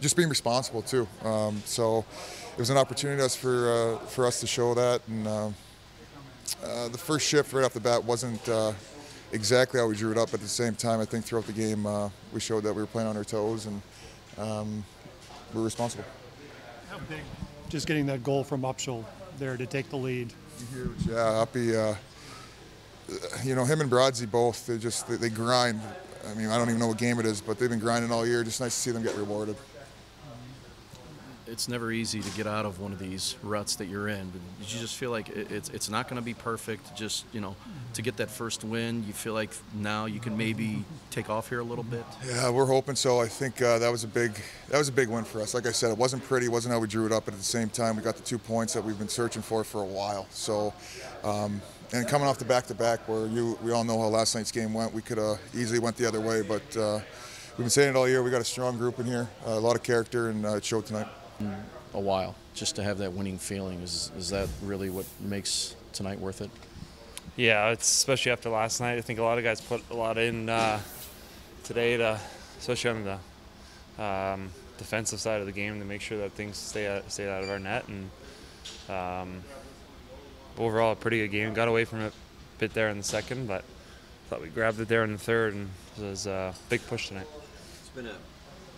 just 0.00 0.16
being 0.16 0.28
responsible 0.28 0.82
too. 0.82 1.06
Um, 1.22 1.62
so 1.66 2.04
it 2.52 2.58
was 2.58 2.70
an 2.70 2.78
opportunity 2.78 3.28
for 3.36 3.98
uh, 4.00 4.06
for 4.06 4.26
us 4.26 4.40
to 4.40 4.46
show 4.46 4.72
that 4.74 5.02
and. 5.06 5.54
Uh, 6.62 6.88
the 6.88 6.98
first 6.98 7.26
shift 7.26 7.52
right 7.52 7.64
off 7.64 7.72
the 7.72 7.80
bat 7.80 8.02
wasn't 8.02 8.48
uh, 8.48 8.72
exactly 9.32 9.78
how 9.78 9.86
we 9.86 9.94
drew 9.96 10.10
it 10.10 10.18
up. 10.18 10.34
At 10.34 10.40
the 10.40 10.48
same 10.48 10.74
time, 10.74 11.00
I 11.00 11.04
think 11.04 11.24
throughout 11.24 11.46
the 11.46 11.52
game 11.52 11.86
uh, 11.86 12.08
we 12.32 12.40
showed 12.40 12.64
that 12.64 12.74
we 12.74 12.82
were 12.82 12.86
playing 12.86 13.08
on 13.08 13.16
our 13.16 13.24
toes 13.24 13.66
and 13.66 13.80
um, 14.38 14.84
we 15.54 15.60
are 15.60 15.64
responsible. 15.64 16.04
How 16.90 16.98
big? 17.08 17.20
Just 17.68 17.86
getting 17.86 18.06
that 18.06 18.24
goal 18.24 18.44
from 18.44 18.62
Upshall 18.62 19.04
there 19.38 19.56
to 19.56 19.66
take 19.66 19.90
the 19.90 19.96
lead. 19.96 20.32
Huge. 20.72 21.06
Yeah, 21.08 21.40
Uppy. 21.40 21.76
Uh, 21.76 21.94
you 23.44 23.54
know 23.54 23.64
him 23.64 23.80
and 23.80 23.90
Brodsy 23.90 24.30
both. 24.30 24.66
They 24.66 24.78
just 24.78 25.08
they, 25.08 25.16
they 25.16 25.28
grind. 25.28 25.80
I 26.28 26.34
mean, 26.34 26.48
I 26.48 26.58
don't 26.58 26.68
even 26.68 26.80
know 26.80 26.88
what 26.88 26.98
game 26.98 27.18
it 27.20 27.26
is, 27.26 27.40
but 27.40 27.58
they've 27.58 27.70
been 27.70 27.78
grinding 27.78 28.10
all 28.10 28.26
year. 28.26 28.42
Just 28.42 28.60
nice 28.60 28.74
to 28.74 28.80
see 28.80 28.90
them 28.90 29.02
get 29.02 29.14
rewarded 29.14 29.56
it's 31.50 31.68
never 31.68 31.90
easy 31.90 32.20
to 32.20 32.30
get 32.36 32.46
out 32.46 32.64
of 32.66 32.80
one 32.80 32.92
of 32.92 32.98
these 32.98 33.36
ruts 33.42 33.76
that 33.76 33.86
you're 33.86 34.08
in. 34.08 34.30
But 34.30 34.40
you 34.60 34.78
just 34.78 34.96
feel 34.96 35.10
like 35.10 35.28
it's 35.28 35.68
it's 35.70 35.88
not 35.88 36.08
going 36.08 36.20
to 36.20 36.24
be 36.24 36.34
perfect. 36.34 36.94
Just 36.96 37.24
you 37.32 37.40
know, 37.40 37.56
to 37.94 38.02
get 38.02 38.16
that 38.18 38.30
first 38.30 38.64
win, 38.64 39.04
you 39.06 39.12
feel 39.12 39.34
like 39.34 39.50
now 39.74 40.06
you 40.06 40.20
can 40.20 40.36
maybe 40.36 40.84
take 41.10 41.30
off 41.30 41.48
here 41.48 41.60
a 41.60 41.64
little 41.64 41.84
bit. 41.84 42.04
Yeah, 42.26 42.50
we're 42.50 42.66
hoping 42.66 42.96
so. 42.96 43.20
I 43.20 43.28
think 43.28 43.60
uh, 43.62 43.78
that 43.78 43.90
was 43.90 44.04
a 44.04 44.08
big 44.08 44.32
that 44.68 44.78
was 44.78 44.88
a 44.88 44.92
big 44.92 45.08
win 45.08 45.24
for 45.24 45.40
us. 45.40 45.54
Like 45.54 45.66
I 45.66 45.72
said, 45.72 45.90
it 45.90 45.98
wasn't 45.98 46.24
pretty, 46.24 46.46
it 46.46 46.52
wasn't 46.52 46.74
how 46.74 46.80
we 46.80 46.88
drew 46.88 47.06
it 47.06 47.12
up, 47.12 47.24
but 47.24 47.34
at 47.34 47.40
the 47.40 47.44
same 47.44 47.68
time, 47.68 47.96
we 47.96 48.02
got 48.02 48.16
the 48.16 48.22
two 48.22 48.38
points 48.38 48.72
that 48.74 48.84
we've 48.84 48.98
been 48.98 49.08
searching 49.08 49.42
for 49.42 49.64
for 49.64 49.82
a 49.82 49.86
while. 49.86 50.26
So. 50.30 50.72
Um, 51.24 51.60
and 51.90 52.06
coming 52.06 52.28
off 52.28 52.38
the 52.38 52.44
back-to-back, 52.44 53.08
where 53.08 53.26
you, 53.28 53.58
we 53.62 53.72
all 53.72 53.82
know 53.82 53.98
how 53.98 54.08
last 54.08 54.34
night's 54.34 54.52
game 54.52 54.74
went, 54.74 54.92
we 54.92 55.00
could 55.00 55.16
have 55.16 55.40
easily 55.54 55.78
went 55.78 55.96
the 55.96 56.04
other 56.06 56.20
way. 56.20 56.42
But 56.42 56.76
uh, 56.76 57.00
we've 57.56 57.64
been 57.64 57.70
saying 57.70 57.88
it 57.88 57.96
all 57.96 58.06
year. 58.06 58.22
We 58.22 58.30
got 58.30 58.42
a 58.42 58.44
strong 58.44 58.76
group 58.76 58.98
in 58.98 59.06
here, 59.06 59.26
uh, 59.46 59.52
a 59.52 59.58
lot 59.58 59.74
of 59.74 59.82
character, 59.82 60.28
and 60.28 60.44
uh, 60.44 60.56
it 60.56 60.64
showed 60.66 60.84
tonight 60.84 61.06
a 61.94 62.00
while. 62.00 62.34
Just 62.54 62.76
to 62.76 62.82
have 62.82 62.98
that 62.98 63.12
winning 63.12 63.38
feeling 63.38 63.80
is 63.80 64.10
is 64.16 64.30
that 64.30 64.48
really 64.62 64.90
what 64.90 65.06
makes 65.20 65.76
tonight 65.92 66.18
worth 66.18 66.40
it? 66.40 66.50
Yeah, 67.36 67.68
it's 67.68 67.88
especially 67.88 68.32
after 68.32 68.50
last 68.50 68.80
night. 68.80 68.98
I 68.98 69.00
think 69.00 69.18
a 69.20 69.22
lot 69.22 69.38
of 69.38 69.44
guys 69.44 69.60
put 69.60 69.82
a 69.90 69.94
lot 69.94 70.18
in 70.18 70.48
uh, 70.48 70.80
today 71.62 71.96
to, 71.96 72.18
especially 72.58 72.90
on 72.90 73.04
the 73.96 74.02
um, 74.02 74.50
defensive 74.76 75.20
side 75.20 75.40
of 75.40 75.46
the 75.46 75.52
game, 75.52 75.78
to 75.78 75.84
make 75.84 76.00
sure 76.00 76.18
that 76.18 76.32
things 76.32 76.56
stay 76.56 76.88
out, 76.88 77.10
stay 77.12 77.30
out 77.30 77.44
of 77.44 77.50
our 77.50 77.60
net. 77.60 77.84
And 77.86 78.10
um, 78.90 79.44
overall, 80.58 80.92
a 80.92 80.96
pretty 80.96 81.18
good 81.18 81.30
game. 81.30 81.54
Got 81.54 81.68
away 81.68 81.84
from 81.84 82.00
it 82.00 82.12
a 82.12 82.58
bit 82.58 82.74
there 82.74 82.88
in 82.88 82.98
the 82.98 83.04
second, 83.04 83.46
but 83.46 83.62
thought 84.28 84.42
we 84.42 84.48
grabbed 84.48 84.80
it 84.80 84.88
there 84.88 85.04
in 85.04 85.12
the 85.12 85.18
third, 85.18 85.54
and 85.54 85.70
it 85.96 86.02
was 86.02 86.26
a 86.26 86.54
big 86.68 86.84
push 86.86 87.08
tonight. 87.08 87.26
It's 87.80 87.88
been 87.90 88.06
a 88.06 88.16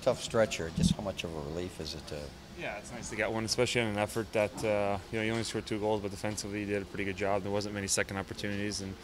tough 0.02 0.22
stretch 0.22 0.58
here. 0.58 0.70
Just 0.76 0.94
how 0.94 1.02
much 1.02 1.24
of 1.24 1.34
a 1.34 1.40
relief 1.40 1.80
is 1.80 1.94
it 1.94 2.06
to 2.08 2.16
Yeah, 2.60 2.76
it's 2.76 2.92
nice 2.92 3.08
to 3.08 3.16
get 3.16 3.32
one, 3.32 3.44
especially 3.46 3.80
on 3.80 3.88
an 3.88 3.98
effort 3.98 4.30
that 4.32 4.52
uh, 4.64 4.98
you 5.10 5.18
know 5.18 5.24
you 5.24 5.32
only 5.32 5.44
scored 5.44 5.64
two 5.64 5.78
goals, 5.78 6.02
but 6.02 6.10
defensively 6.10 6.60
you 6.60 6.66
did 6.66 6.82
a 6.82 6.84
pretty 6.84 7.04
good 7.04 7.16
job. 7.16 7.42
There 7.42 7.50
wasn't 7.50 7.74
many 7.74 7.86
second 7.86 8.18
opportunities, 8.18 8.82
and 8.82 8.94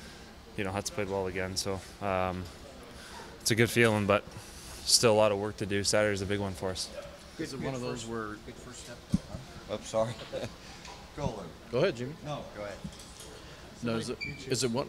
you 0.58 0.64
know 0.64 0.70
Huts 0.70 0.90
played 0.90 1.08
well 1.08 1.26
again. 1.26 1.56
So 1.56 1.80
um, 2.02 2.42
it's 3.40 3.50
a 3.50 3.54
good 3.54 3.70
feeling, 3.70 4.04
but 4.04 4.24
still 4.84 5.12
a 5.12 5.16
lot 5.16 5.32
of 5.32 5.38
work 5.38 5.56
to 5.58 5.66
do. 5.66 5.82
Saturday's 5.84 6.20
a 6.20 6.26
big 6.26 6.38
one 6.38 6.52
for 6.52 6.68
us. 6.70 6.90
Is 7.38 7.54
it 7.54 7.60
one 7.60 7.74
of 7.74 7.80
those 7.80 8.06
where? 8.06 8.36
Big 8.44 8.54
first 8.56 8.84
step. 8.84 8.98
Oh, 9.70 9.78
sorry. 9.84 10.12
go, 11.16 11.26
Lou. 11.26 11.32
Go 11.72 11.78
ahead, 11.78 11.96
Jimmy. 11.96 12.12
No, 12.26 12.40
go 12.56 12.62
ahead. 12.62 12.76
No, 13.82 13.96
is 13.96 14.10
it, 14.10 14.18
is 14.48 14.64
it 14.64 14.70
one? 14.70 14.88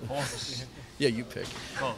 yeah, 0.98 1.10
you 1.10 1.24
pick. 1.24 1.46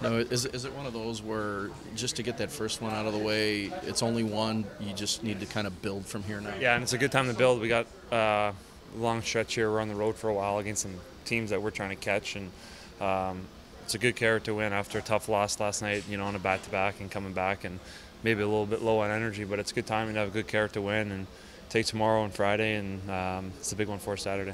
No, 0.01 0.17
is, 0.17 0.45
is 0.45 0.65
it 0.65 0.73
one 0.73 0.85
of 0.85 0.93
those 0.93 1.21
where 1.21 1.69
just 1.95 2.15
to 2.17 2.23
get 2.23 2.37
that 2.39 2.51
first 2.51 2.81
one 2.81 2.91
out 2.91 3.05
of 3.05 3.13
the 3.13 3.19
way, 3.19 3.71
it's 3.83 4.03
only 4.03 4.23
one, 4.23 4.65
you 4.79 4.93
just 4.93 5.23
need 5.23 5.39
to 5.39 5.45
kind 5.45 5.67
of 5.67 5.81
build 5.81 6.05
from 6.05 6.23
here 6.23 6.41
now? 6.41 6.53
Yeah, 6.59 6.75
and 6.75 6.83
it's 6.83 6.93
a 6.93 6.97
good 6.97 7.11
time 7.11 7.27
to 7.27 7.33
build. 7.33 7.61
We 7.61 7.67
got 7.67 7.87
uh, 8.11 8.15
a 8.15 8.53
long 8.97 9.21
stretch 9.21 9.55
here. 9.55 9.71
We're 9.71 9.81
on 9.81 9.87
the 9.87 9.95
road 9.95 10.15
for 10.15 10.29
a 10.29 10.33
while 10.33 10.57
against 10.57 10.81
some 10.81 10.95
teams 11.25 11.51
that 11.51 11.61
we're 11.61 11.71
trying 11.71 11.91
to 11.91 11.95
catch, 11.95 12.35
and 12.35 12.51
um, 12.99 13.41
it's 13.83 13.95
a 13.95 13.99
good 13.99 14.15
character 14.15 14.53
win 14.53 14.73
after 14.73 14.99
a 14.99 15.01
tough 15.01 15.29
loss 15.29 15.59
last 15.59 15.81
night. 15.81 16.03
You 16.09 16.17
know, 16.17 16.25
on 16.25 16.35
a 16.35 16.39
back-to-back 16.39 16.99
and 16.99 17.09
coming 17.09 17.33
back, 17.33 17.63
and 17.63 17.79
maybe 18.23 18.41
a 18.41 18.47
little 18.47 18.65
bit 18.65 18.81
low 18.81 18.99
on 18.99 19.11
energy, 19.11 19.43
but 19.43 19.59
it's 19.59 19.71
a 19.71 19.75
good 19.75 19.87
time 19.87 20.11
to 20.11 20.19
have 20.19 20.29
a 20.29 20.31
good 20.31 20.47
character 20.47 20.81
win 20.81 21.11
and 21.11 21.27
take 21.69 21.85
tomorrow 21.85 22.23
and 22.23 22.33
Friday, 22.33 22.75
and 22.75 23.09
um, 23.09 23.51
it's 23.59 23.71
a 23.71 23.75
big 23.75 23.87
one 23.87 23.99
for 23.99 24.17
Saturday. 24.17 24.53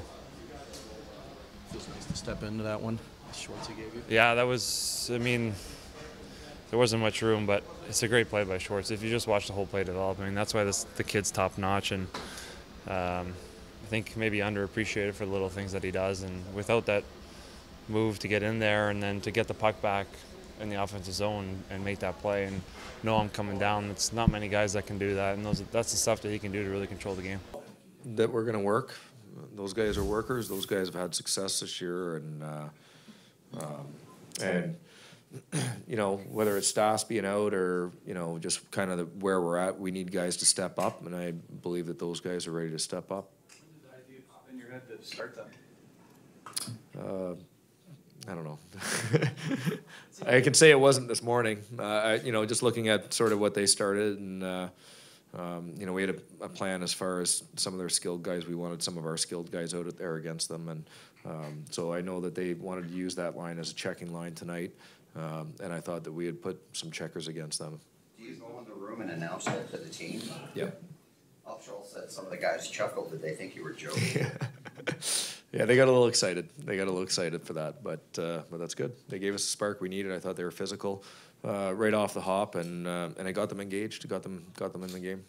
Feels 1.76 1.88
nice 1.94 2.06
to 2.06 2.16
step 2.16 2.42
into 2.42 2.62
that 2.62 2.80
one. 2.80 2.98
Schwartz 3.34 3.68
gave 3.68 3.78
you. 3.78 4.02
Yeah, 4.08 4.34
that 4.34 4.44
was. 4.44 5.10
I 5.12 5.18
mean, 5.18 5.52
there 6.70 6.78
wasn't 6.78 7.02
much 7.02 7.20
room, 7.20 7.44
but 7.44 7.62
it's 7.86 8.02
a 8.02 8.08
great 8.08 8.30
play 8.30 8.44
by 8.44 8.56
Schwartz. 8.56 8.90
If 8.90 9.02
you 9.02 9.10
just 9.10 9.26
watch 9.26 9.46
the 9.46 9.52
whole 9.52 9.66
play 9.66 9.84
develop, 9.84 10.18
I 10.20 10.24
mean, 10.24 10.34
that's 10.34 10.54
why 10.54 10.64
this 10.64 10.84
the 10.96 11.04
kid's 11.04 11.30
top 11.30 11.58
notch, 11.58 11.92
and 11.92 12.06
um, 12.88 13.34
I 13.34 13.88
think 13.88 14.16
maybe 14.16 14.38
underappreciated 14.38 15.12
for 15.14 15.26
the 15.26 15.32
little 15.32 15.50
things 15.50 15.72
that 15.72 15.84
he 15.84 15.90
does. 15.90 16.22
And 16.22 16.42
without 16.54 16.86
that 16.86 17.04
move 17.88 18.18
to 18.20 18.28
get 18.28 18.42
in 18.42 18.58
there 18.58 18.88
and 18.90 19.02
then 19.02 19.20
to 19.20 19.30
get 19.30 19.46
the 19.46 19.54
puck 19.54 19.80
back 19.82 20.06
in 20.60 20.70
the 20.70 20.82
offensive 20.82 21.12
zone 21.14 21.62
and 21.70 21.84
make 21.84 21.98
that 21.98 22.18
play 22.20 22.44
and 22.44 22.60
know 23.02 23.16
I'm 23.18 23.28
coming 23.28 23.58
down, 23.58 23.90
it's 23.90 24.14
not 24.14 24.30
many 24.30 24.48
guys 24.48 24.72
that 24.72 24.86
can 24.86 24.96
do 24.98 25.14
that, 25.16 25.36
and 25.36 25.44
those 25.44 25.60
that's 25.72 25.90
the 25.90 25.98
stuff 25.98 26.22
that 26.22 26.30
he 26.30 26.38
can 26.38 26.52
do 26.52 26.64
to 26.64 26.70
really 26.70 26.86
control 26.86 27.14
the 27.14 27.22
game. 27.22 27.40
that 28.14 28.32
we're 28.32 28.44
going 28.44 28.54
to 28.54 28.60
work. 28.60 28.94
Those 29.54 29.72
guys 29.72 29.98
are 29.98 30.04
workers. 30.04 30.48
Those 30.48 30.66
guys 30.66 30.88
have 30.88 30.94
had 30.94 31.14
success 31.14 31.60
this 31.60 31.80
year, 31.80 32.16
and 32.16 32.42
uh, 32.42 32.68
um, 33.60 33.86
and 34.42 34.76
you 35.88 35.96
know 35.96 36.16
whether 36.30 36.56
it's 36.56 36.68
Stas 36.68 37.04
being 37.04 37.26
out 37.26 37.54
or 37.54 37.90
you 38.06 38.14
know 38.14 38.38
just 38.38 38.70
kind 38.70 38.90
of 38.90 38.98
the, 38.98 39.04
where 39.04 39.40
we're 39.40 39.58
at, 39.58 39.78
we 39.78 39.90
need 39.90 40.12
guys 40.12 40.36
to 40.38 40.46
step 40.46 40.78
up, 40.78 41.04
and 41.06 41.14
I 41.14 41.32
believe 41.32 41.86
that 41.86 41.98
those 41.98 42.20
guys 42.20 42.46
are 42.46 42.52
ready 42.52 42.70
to 42.70 42.78
step 42.78 43.10
up. 43.10 43.30
What 43.48 43.56
is 43.74 43.82
the 43.82 43.96
idea 43.96 44.20
In 44.52 44.58
your 44.58 44.70
head 44.70 44.82
to 44.88 45.04
start 45.04 45.36
that. 45.36 45.46
Uh, 46.98 47.34
I 48.28 48.34
don't 48.34 48.44
know. 48.44 48.58
I 50.26 50.40
can 50.40 50.54
say 50.54 50.70
it 50.70 50.80
wasn't 50.80 51.06
this 51.08 51.22
morning. 51.22 51.62
Uh, 51.78 51.82
I, 51.82 52.14
you 52.16 52.32
know, 52.32 52.44
just 52.44 52.62
looking 52.62 52.88
at 52.88 53.14
sort 53.14 53.32
of 53.32 53.38
what 53.38 53.54
they 53.54 53.66
started, 53.66 54.18
and 54.18 54.42
uh, 54.42 54.68
um, 55.38 55.74
you 55.76 55.86
know, 55.86 55.92
we 55.92 56.02
had 56.02 56.10
a, 56.10 56.44
a 56.44 56.48
plan 56.48 56.82
as 56.82 56.92
far 56.92 57.20
as 57.20 57.44
some 57.56 57.72
of 57.74 57.78
their 57.78 57.88
skilled 57.88 58.22
guys. 58.22 58.46
We 58.46 58.54
wanted 58.54 58.82
some 58.82 58.96
of 58.96 59.04
our 59.04 59.16
skilled 59.16 59.50
guys 59.50 59.74
out 59.74 59.96
there 59.96 60.16
against 60.16 60.48
them, 60.48 60.68
and 60.68 60.84
um, 61.24 61.64
so 61.70 61.92
I 61.92 62.00
know 62.00 62.20
that 62.20 62.34
they 62.34 62.54
wanted 62.54 62.88
to 62.88 62.94
use 62.94 63.14
that 63.16 63.36
line 63.36 63.58
as 63.58 63.70
a 63.70 63.74
checking 63.74 64.12
line 64.12 64.34
tonight, 64.34 64.72
um, 65.14 65.52
and 65.62 65.72
I 65.72 65.80
thought 65.80 66.04
that 66.04 66.12
we 66.12 66.26
had 66.26 66.40
put 66.40 66.60
some 66.72 66.90
checkers 66.90 67.28
against 67.28 67.58
them. 67.58 67.78
Do 68.16 68.24
you 68.24 68.34
go 68.36 68.58
in 68.58 68.64
the 68.64 68.74
room 68.74 69.02
and 69.02 69.10
announce 69.10 69.44
that 69.44 69.70
to 69.72 69.76
the 69.76 69.88
team? 69.88 70.22
Yeah. 70.54 70.70
Upshall 71.46 71.86
said 71.86 72.10
some 72.10 72.24
of 72.24 72.30
the 72.30 72.36
guys 72.36 72.68
chuckled. 72.68 73.10
Did 73.10 73.22
they 73.22 73.34
think 73.34 73.54
you 73.54 73.62
were 73.62 73.72
joking? 73.72 74.26
Yeah, 75.52 75.64
they 75.64 75.76
got 75.76 75.88
a 75.88 75.92
little 75.92 76.08
excited. 76.08 76.50
They 76.58 76.76
got 76.76 76.84
a 76.84 76.90
little 76.90 77.02
excited 77.02 77.42
for 77.42 77.54
that, 77.54 77.82
but 77.82 78.00
uh, 78.18 78.42
but 78.50 78.58
that's 78.58 78.74
good. 78.74 78.92
They 79.08 79.18
gave 79.18 79.34
us 79.34 79.42
the 79.42 79.50
spark 79.50 79.80
we 79.80 79.88
needed. 79.88 80.12
I 80.12 80.18
thought 80.18 80.36
they 80.36 80.44
were 80.44 80.50
physical, 80.50 81.02
uh, 81.44 81.72
right 81.74 81.94
off 81.94 82.14
the 82.14 82.20
hop, 82.20 82.54
and 82.54 82.86
uh, 82.86 83.10
and 83.18 83.26
I 83.28 83.32
got 83.32 83.48
them 83.48 83.60
engaged. 83.60 84.08
Got 84.08 84.22
them 84.22 84.46
got 84.56 84.72
them 84.72 84.82
in 84.82 84.92
the 84.92 85.00
game. 85.00 85.24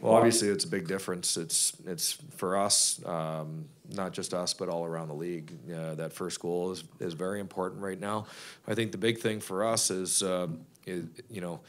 Well, 0.00 0.14
obviously, 0.14 0.48
it's 0.48 0.64
a 0.64 0.68
big 0.68 0.88
difference. 0.88 1.36
It's 1.36 1.74
it's 1.86 2.12
for 2.36 2.56
us, 2.56 3.04
um, 3.04 3.66
not 3.90 4.12
just 4.12 4.32
us, 4.32 4.54
but 4.54 4.68
all 4.68 4.86
around 4.86 5.08
the 5.08 5.14
league. 5.14 5.52
Uh, 5.70 5.94
that 5.96 6.12
first 6.14 6.40
goal 6.40 6.70
is, 6.70 6.84
is 7.00 7.12
very 7.12 7.38
important 7.38 7.82
right 7.82 8.00
now. 8.00 8.26
I 8.66 8.74
think 8.74 8.92
the 8.92 8.98
big 8.98 9.18
thing 9.18 9.40
for 9.40 9.64
us 9.64 9.90
is, 9.90 10.22
um, 10.22 10.60
is 10.86 11.04
you 11.28 11.42
know, 11.42 11.60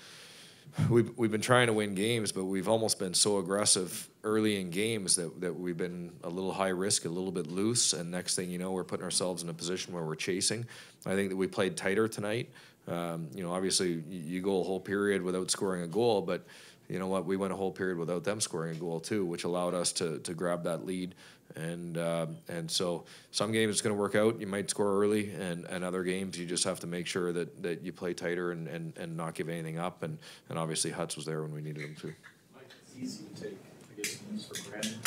we've 0.90 1.12
we've 1.18 1.32
been 1.32 1.42
trying 1.42 1.68
to 1.68 1.74
win 1.74 1.96
games, 1.96 2.32
but 2.32 2.46
we've 2.46 2.68
almost 2.68 3.00
been 3.00 3.14
so 3.14 3.38
aggressive 3.38 4.08
early 4.24 4.60
in 4.60 4.70
games 4.70 5.16
that, 5.16 5.42
that 5.42 5.54
we've 5.60 5.78
been 5.78 6.12
a 6.24 6.30
little 6.30 6.52
high 6.52 6.70
risk, 6.70 7.06
a 7.06 7.10
little 7.10 7.32
bit 7.32 7.48
loose, 7.48 7.94
and 7.94 8.12
next 8.12 8.36
thing 8.36 8.50
you 8.50 8.58
know, 8.58 8.72
we're 8.72 8.84
putting 8.84 9.04
ourselves 9.04 9.44
in 9.44 9.50
a 9.50 9.54
position 9.54 9.94
where 9.94 10.04
we're 10.04 10.16
chasing. 10.16 10.66
I 11.06 11.16
think 11.16 11.30
that 11.30 11.36
we 11.36 11.48
played 11.48 11.76
tighter 11.76 12.08
tonight. 12.08 12.50
Um, 12.88 13.30
you 13.34 13.44
know, 13.44 13.54
obviously, 13.54 14.04
you, 14.10 14.20
you 14.22 14.42
go 14.42 14.62
a 14.62 14.64
whole 14.64 14.80
period 14.80 15.22
without 15.22 15.52
scoring 15.52 15.84
a 15.84 15.88
goal, 15.88 16.22
but 16.22 16.46
you 16.92 17.00
know 17.00 17.08
what? 17.08 17.26
We 17.26 17.38
went 17.38 17.54
a 17.54 17.56
whole 17.56 17.72
period 17.72 17.98
without 17.98 18.26
them 18.26 18.42
scoring 18.42 18.76
a 18.76 18.80
goal 18.80 19.00
too, 19.00 19.26
which 19.26 19.46
allowed 19.46 19.74
us 19.74 19.94
to 19.94 20.20
to 20.20 20.34
grab 20.34 20.66
that 20.66 20.86
lead. 20.86 21.16
And 21.56 21.98
um, 21.98 22.38
and 22.50 22.70
so 22.70 23.06
some 23.32 23.54
games 23.54 23.72
it's 23.72 23.82
going 23.82 23.96
to 23.96 24.00
work 24.00 24.14
out. 24.14 24.42
You 24.42 24.48
might 24.48 24.70
score 24.70 25.02
early, 25.02 25.32
and, 25.32 25.64
and 25.66 25.86
other 25.86 26.04
games 26.04 26.38
you 26.38 26.46
just 26.46 26.66
have 26.66 26.82
to 26.82 26.88
make 26.88 27.08
sure 27.08 27.32
that, 27.32 27.64
that 27.64 27.82
you 27.82 27.94
play 27.94 28.14
tighter 28.14 28.52
and, 28.52 28.68
and, 28.68 28.94
and 28.98 29.18
not 29.18 29.36
give 29.36 29.50
anything 29.50 29.78
up. 29.78 30.04
And, 30.04 30.18
and 30.50 30.58
obviously 30.58 30.92
Huts 30.92 31.16
was 31.16 31.26
there 31.26 31.42
when 31.42 31.54
we 31.54 31.62
needed 31.62 31.84
him 31.84 31.96
to. 32.02 32.08
It's 32.08 32.98
easy 33.02 33.24
to 33.36 33.42
take, 33.42 33.58
I 33.90 34.02
guess, 34.02 34.46
for 34.46 34.70
granted. 34.70 34.98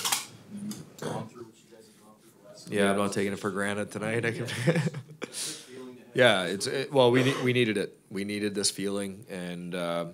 Gone 1.00 1.28
through 1.28 1.44
what 1.44 1.54
you 1.56 1.76
guys 1.76 1.86
have 1.86 2.02
gone 2.02 2.14
through 2.20 2.30
the 2.42 2.48
last. 2.48 2.70
Yeah, 2.70 2.90
I'm 2.90 2.96
not 2.98 3.12
taking 3.12 3.32
it 3.32 3.38
for 3.38 3.50
granted 3.50 3.90
tonight. 3.90 4.26
I 4.26 4.32
can. 4.32 4.46
yeah, 6.12 6.42
it's 6.44 6.66
it, 6.66 6.92
well, 6.92 7.10
we 7.10 7.34
we 7.42 7.54
needed 7.54 7.78
it. 7.78 7.98
We 8.10 8.24
needed 8.24 8.54
this 8.54 8.70
feeling, 8.70 9.24
and 9.30 9.74
uh, 9.74 10.06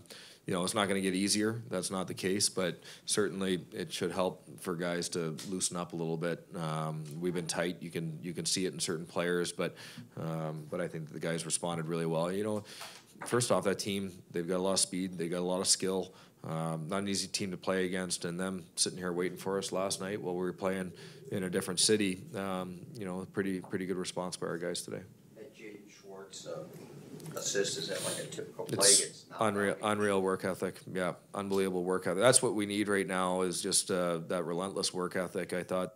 you 0.50 0.56
know, 0.56 0.64
it's 0.64 0.74
not 0.74 0.88
going 0.88 1.00
to 1.00 1.00
get 1.00 1.14
easier. 1.14 1.62
That's 1.70 1.92
not 1.92 2.08
the 2.08 2.14
case, 2.14 2.48
but 2.48 2.82
certainly 3.06 3.64
it 3.72 3.92
should 3.92 4.10
help 4.10 4.42
for 4.60 4.74
guys 4.74 5.08
to 5.10 5.36
loosen 5.48 5.76
up 5.76 5.92
a 5.92 5.96
little 5.96 6.16
bit. 6.16 6.44
Um, 6.56 7.04
we've 7.20 7.32
been 7.32 7.46
tight. 7.46 7.76
You 7.78 7.88
can 7.88 8.18
you 8.20 8.34
can 8.34 8.44
see 8.44 8.66
it 8.66 8.72
in 8.74 8.80
certain 8.80 9.06
players, 9.06 9.52
but 9.52 9.76
um, 10.16 10.66
but 10.68 10.80
I 10.80 10.88
think 10.88 11.12
the 11.12 11.20
guys 11.20 11.46
responded 11.46 11.86
really 11.86 12.04
well. 12.04 12.32
You 12.32 12.42
know, 12.42 12.64
first 13.26 13.52
off, 13.52 13.62
that 13.62 13.78
team 13.78 14.10
they've 14.32 14.46
got 14.46 14.56
a 14.56 14.64
lot 14.64 14.72
of 14.72 14.80
speed. 14.80 15.16
They 15.16 15.28
got 15.28 15.38
a 15.38 15.46
lot 15.46 15.60
of 15.60 15.68
skill. 15.68 16.12
Um, 16.42 16.88
not 16.88 17.02
an 17.02 17.08
easy 17.08 17.28
team 17.28 17.52
to 17.52 17.56
play 17.56 17.84
against, 17.84 18.24
and 18.24 18.40
them 18.40 18.64
sitting 18.74 18.98
here 18.98 19.12
waiting 19.12 19.38
for 19.38 19.56
us 19.56 19.70
last 19.70 20.00
night 20.00 20.20
while 20.20 20.34
we 20.34 20.40
were 20.40 20.52
playing 20.52 20.90
in 21.30 21.44
a 21.44 21.50
different 21.50 21.78
city. 21.78 22.24
Um, 22.34 22.80
you 22.98 23.04
know, 23.04 23.24
pretty 23.32 23.60
pretty 23.60 23.86
good 23.86 23.98
response 23.98 24.36
by 24.36 24.48
our 24.48 24.58
guys 24.58 24.82
today. 24.82 25.02
That 25.36 25.56
Jaden 25.56 25.88
Schwartz 25.88 26.48
uh, 26.48 26.64
assist, 27.36 27.78
is 27.78 27.88
that 27.88 28.04
like 28.04 28.18
a 28.24 28.26
typical 28.26 28.64
play? 28.64 28.86
It's 28.88 29.24
not 29.30 29.40
unreal, 29.48 29.76
unreal 29.82 30.22
work 30.22 30.44
ethic. 30.44 30.76
Yeah, 30.92 31.14
unbelievable 31.34 31.84
work 31.84 32.06
ethic. 32.06 32.20
That's 32.20 32.42
what 32.42 32.54
we 32.54 32.66
need 32.66 32.88
right 32.88 33.06
now 33.06 33.42
is 33.42 33.60
just 33.60 33.90
uh, 33.90 34.18
that 34.28 34.44
relentless 34.44 34.92
work 34.92 35.16
ethic. 35.16 35.52
I 35.52 35.62
thought, 35.62 35.94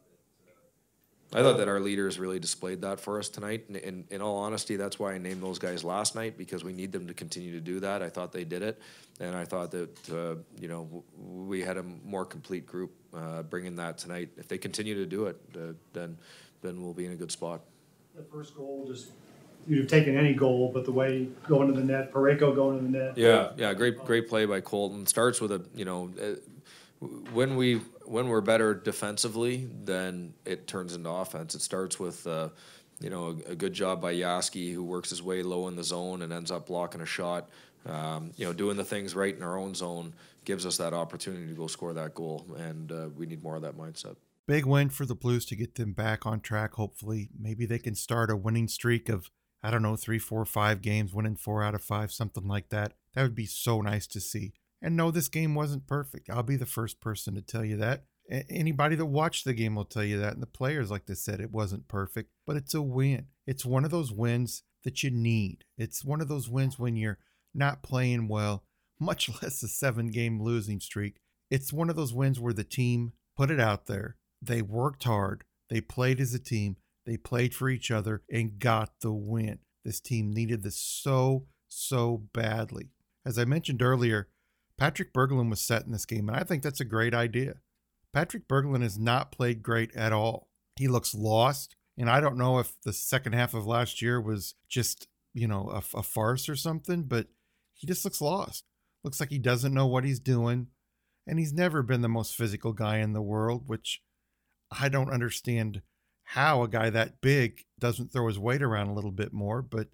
I 1.33 1.43
thought 1.43 1.59
that 1.59 1.69
our 1.69 1.81
leaders 1.81 2.19
really 2.19 2.39
displayed 2.39 2.83
that 2.83 3.01
for 3.01 3.19
us 3.19 3.29
tonight. 3.29 3.65
And 3.69 3.77
in, 3.77 4.05
in 4.11 4.23
all 4.23 4.37
honesty, 4.37 4.77
that's 4.77 4.99
why 4.99 5.15
I 5.15 5.19
named 5.19 5.43
those 5.43 5.59
guys 5.59 5.83
last 5.83 6.15
night 6.15 6.39
because 6.39 6.63
we 6.63 6.73
need 6.73 6.93
them 6.93 7.09
to 7.09 7.15
continue 7.15 7.53
to 7.53 7.61
do 7.61 7.81
that. 7.81 8.03
I 8.03 8.09
thought 8.09 8.31
they 8.31 8.45
did 8.45 8.63
it, 8.63 8.81
and 9.19 9.35
I 9.35 9.45
thought 9.45 9.73
that 9.73 10.11
uh, 10.11 10.37
you 10.61 10.69
know 10.69 10.85
w- 10.85 11.03
we 11.17 11.61
had 11.61 11.77
a 11.77 11.83
more 11.83 12.25
complete 12.25 12.67
group 12.67 12.93
uh, 13.13 13.43
bringing 13.43 13.77
that 13.77 13.99
tonight. 13.99 14.31
If 14.37 14.47
they 14.47 14.59
continue 14.59 14.95
to 14.95 15.07
do 15.07 15.27
it, 15.27 15.41
uh, 15.57 15.73
then 15.93 16.17
then 16.63 16.83
we'll 16.83 16.95
be 16.95 17.07
in 17.07 17.13
a 17.13 17.17
good 17.17 17.33
spot. 17.33 17.63
The 18.15 18.23
first 18.23 18.57
goal, 18.57 18.87
just, 18.87 19.09
you'd 19.67 19.81
have 19.81 19.89
taken 19.89 20.17
any 20.17 20.35
goal, 20.35 20.71
but 20.73 20.85
the 20.85 20.93
way 20.93 21.29
going 21.47 21.73
to 21.73 21.79
the 21.79 21.85
net, 21.85 22.13
Parayko 22.13 22.55
going 22.55 22.79
to 22.79 22.85
the 22.85 22.91
net. 22.91 23.19
Yeah, 23.19 23.51
yeah, 23.57 23.75
great, 23.75 23.99
great 24.05 24.29
play 24.29 24.45
by 24.45 24.61
Colton. 24.61 25.07
Starts 25.07 25.41
with 25.41 25.53
a, 25.53 25.65
you 25.75 25.85
know, 25.85 26.11
uh, 26.21 27.07
when 27.33 27.57
we 27.57 27.81
when 28.05 28.29
we're 28.29 28.41
better 28.41 28.75
defensively, 28.75 29.69
then 29.85 30.35
it 30.45 30.67
turns 30.67 30.95
into 30.95 31.11
offense. 31.11 31.55
It 31.55 31.63
starts 31.63 31.99
with, 31.99 32.27
uh, 32.27 32.51
you 33.01 33.11
know, 33.11 33.39
a, 33.47 33.53
a 33.53 33.55
good 33.55 33.73
job 33.73 34.01
by 34.01 34.15
Yaski 34.15 34.73
who 34.73 34.85
works 34.85 35.11
his 35.11 35.23
way 35.23 35.43
low 35.43 35.69
in 35.69 35.77
the 35.77 35.85
zone 35.85 36.23
and 36.23 36.33
ends 36.33 36.51
up 36.51 36.67
blocking 36.67 37.01
a 37.01 37.07
shot. 37.07 37.49
Um, 37.87 38.31
you 38.37 38.47
know, 38.47 38.53
doing 38.53 38.77
the 38.77 38.85
things 38.85 39.15
right 39.15 39.35
in 39.35 39.43
our 39.43 39.59
own 39.59 39.75
zone 39.75 40.15
gives 40.45 40.65
us 40.65 40.77
that 40.79 40.93
opportunity 40.93 41.47
to 41.47 41.55
go 41.55 41.67
score 41.67 41.93
that 41.95 42.15
goal, 42.15 42.47
and 42.57 42.91
uh, 42.93 43.09
we 43.17 43.27
need 43.27 43.43
more 43.43 43.57
of 43.57 43.63
that 43.63 43.77
mindset. 43.77 44.17
Big 44.47 44.67
win 44.67 44.91
for 44.91 45.07
the 45.07 45.15
Blues 45.15 45.47
to 45.47 45.57
get 45.57 45.75
them 45.75 45.93
back 45.93 46.27
on 46.27 46.41
track, 46.41 46.75
hopefully. 46.75 47.31
Maybe 47.39 47.65
they 47.65 47.79
can 47.79 47.95
start 47.95 48.31
a 48.31 48.37
winning 48.37 48.69
streak 48.69 49.09
of, 49.09 49.31
I 49.65 49.71
don't 49.71 49.83
know, 49.83 49.97
three, 49.97 50.19
four, 50.19 50.45
five 50.45 50.83
games, 50.83 51.15
winning 51.15 51.37
four 51.37 51.63
out 51.63 51.75
of 51.75 51.83
five, 51.83 52.13
something 52.13 52.47
like 52.47 52.69
that. 52.69 52.93
That 53.15 53.23
would 53.23 53.35
be 53.35 53.47
so 53.47 53.81
nice 53.81 54.07
to 54.09 54.21
see. 54.21 54.53
And 54.83 54.95
no, 54.95 55.11
this 55.11 55.29
game 55.29 55.55
wasn't 55.55 55.87
perfect. 55.87 56.29
I'll 56.29 56.43
be 56.43 56.57
the 56.57 56.67
first 56.67 57.01
person 57.01 57.35
to 57.35 57.41
tell 57.41 57.65
you 57.65 57.79
that. 57.79 58.05
A- 58.31 58.45
Anybody 58.51 58.95
that 58.97 59.07
watched 59.07 59.47
the 59.47 59.55
game 59.55 59.75
will 59.75 59.87
tell 59.87 60.05
you 60.05 60.19
that. 60.21 60.35
And 60.35 60.43
the 60.43 60.47
players, 60.47 60.91
like 60.91 61.07
they 61.07 61.15
said, 61.15 61.41
it 61.41 61.51
wasn't 61.51 61.89
perfect, 61.89 62.31
but 62.47 62.57
it's 62.57 62.75
a 62.75 62.83
win. 62.83 63.29
It's 63.47 63.65
one 63.65 63.87
of 63.87 63.91
those 63.91 64.13
wins 64.13 64.65
that 64.85 65.03
you 65.03 65.11
need. 65.11 65.65
It's 65.79 66.05
one 66.05 66.21
of 66.21 66.29
those 66.29 66.51
wins 66.51 66.79
when 66.79 66.95
you're 66.97 67.19
not 67.55 67.83
playing 67.83 68.29
well, 68.29 68.65
much 69.01 69.31
less 69.43 69.63
a 69.63 69.69
seven 69.69 70.09
game 70.09 70.43
losing 70.43 70.79
streak. 70.79 71.17
It's 71.51 71.73
one 71.73 71.89
of 71.89 71.97
those 71.97 72.13
wins 72.13 72.39
where 72.39 72.53
the 72.53 72.65
team 72.65 73.13
put 73.35 73.51
it 73.51 73.61
out 73.61 73.87
there. 73.87 74.17
They 74.43 74.61
worked 74.61 75.05
hard. 75.05 75.45
They 75.71 75.81
played 75.81 76.21
as 76.21 76.35
a 76.35 76.39
team. 76.39 76.77
They 77.07 77.17
played 77.17 77.55
for 77.55 77.69
each 77.69 77.91
other 77.91 78.23
and 78.31 78.59
got 78.59 79.01
the 79.01 79.13
win. 79.13 79.59
This 79.85 80.01
team 80.01 80.33
needed 80.33 80.63
this 80.63 80.81
so, 80.81 81.47
so 81.69 82.25
badly. 82.33 82.91
As 83.27 83.39
I 83.39 83.45
mentioned 83.45 83.83
earlier, 83.83 84.29
Patrick 84.79 85.13
Berglund 85.13 85.51
was 85.51 85.61
set 85.61 85.85
in 85.85 85.93
this 85.93 86.07
game, 86.07 86.29
and 86.29 86.37
I 86.37 86.45
think 86.45 86.63
that's 86.63 86.81
a 86.81 86.85
great 86.85 87.15
idea. 87.15 87.55
Patrick 88.13 88.49
Berglund 88.49 88.83
has 88.83 88.99
not 88.99 89.33
played 89.33 89.63
great 89.63 89.95
at 89.95 90.13
all. 90.13 90.49
He 90.77 90.89
looks 90.89 91.15
lost, 91.15 91.77
and 91.97 92.09
I 92.09 92.21
don't 92.21 92.39
know 92.39 92.59
if 92.59 92.75
the 92.85 92.93
second 92.93 93.35
half 93.35 93.55
of 93.55 93.67
last 93.67 94.01
year 94.03 94.21
was 94.21 94.55
just, 94.69 95.09
you 95.33 95.47
know, 95.47 95.69
a, 95.71 95.99
a 95.99 96.03
farce 96.03 96.49
or 96.49 96.57
something, 96.57 97.03
but 97.03 97.29
he 97.75 97.87
just 97.87 98.05
looks 98.05 98.21
lost. 98.21 98.65
Looks 99.03 99.21
like 99.21 99.31
he 99.31 99.39
doesn't 99.39 99.75
know 99.75 99.87
what 99.87 100.05
he's 100.05 100.21
doing, 100.21 100.69
and 101.27 101.39
he's 101.39 101.53
never 101.53 101.83
been 101.83 102.01
the 102.01 102.09
most 102.09 102.35
physical 102.35 102.73
guy 102.73 102.99
in 102.99 103.13
the 103.13 103.23
world, 103.23 103.65
which 103.69 104.03
I 104.71 104.89
don't 104.89 105.11
understand 105.11 105.83
how 106.25 106.63
a 106.63 106.69
guy 106.69 106.91
that 106.91 107.21
big 107.21 107.65
doesn't 107.79 108.13
throw 108.13 108.27
his 108.27 108.39
weight 108.39 108.63
around 108.63 108.89
a 108.89 108.95
little 108.95 109.13
bit 109.13 109.33
more, 109.33 109.63
but 109.63 109.89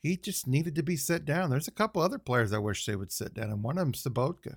he 0.00 0.16
just 0.16 0.46
needed 0.46 0.74
to 0.76 0.82
be 0.82 0.96
set 0.96 1.24
down. 1.24 1.50
There's 1.50 1.68
a 1.68 1.72
couple 1.72 2.00
other 2.00 2.18
players 2.18 2.52
I 2.52 2.58
wish 2.58 2.86
they 2.86 2.96
would 2.96 3.12
sit 3.12 3.34
down, 3.34 3.50
and 3.50 3.62
one 3.62 3.78
of 3.78 3.84
them 3.84 3.92
Sobotka. 3.92 4.56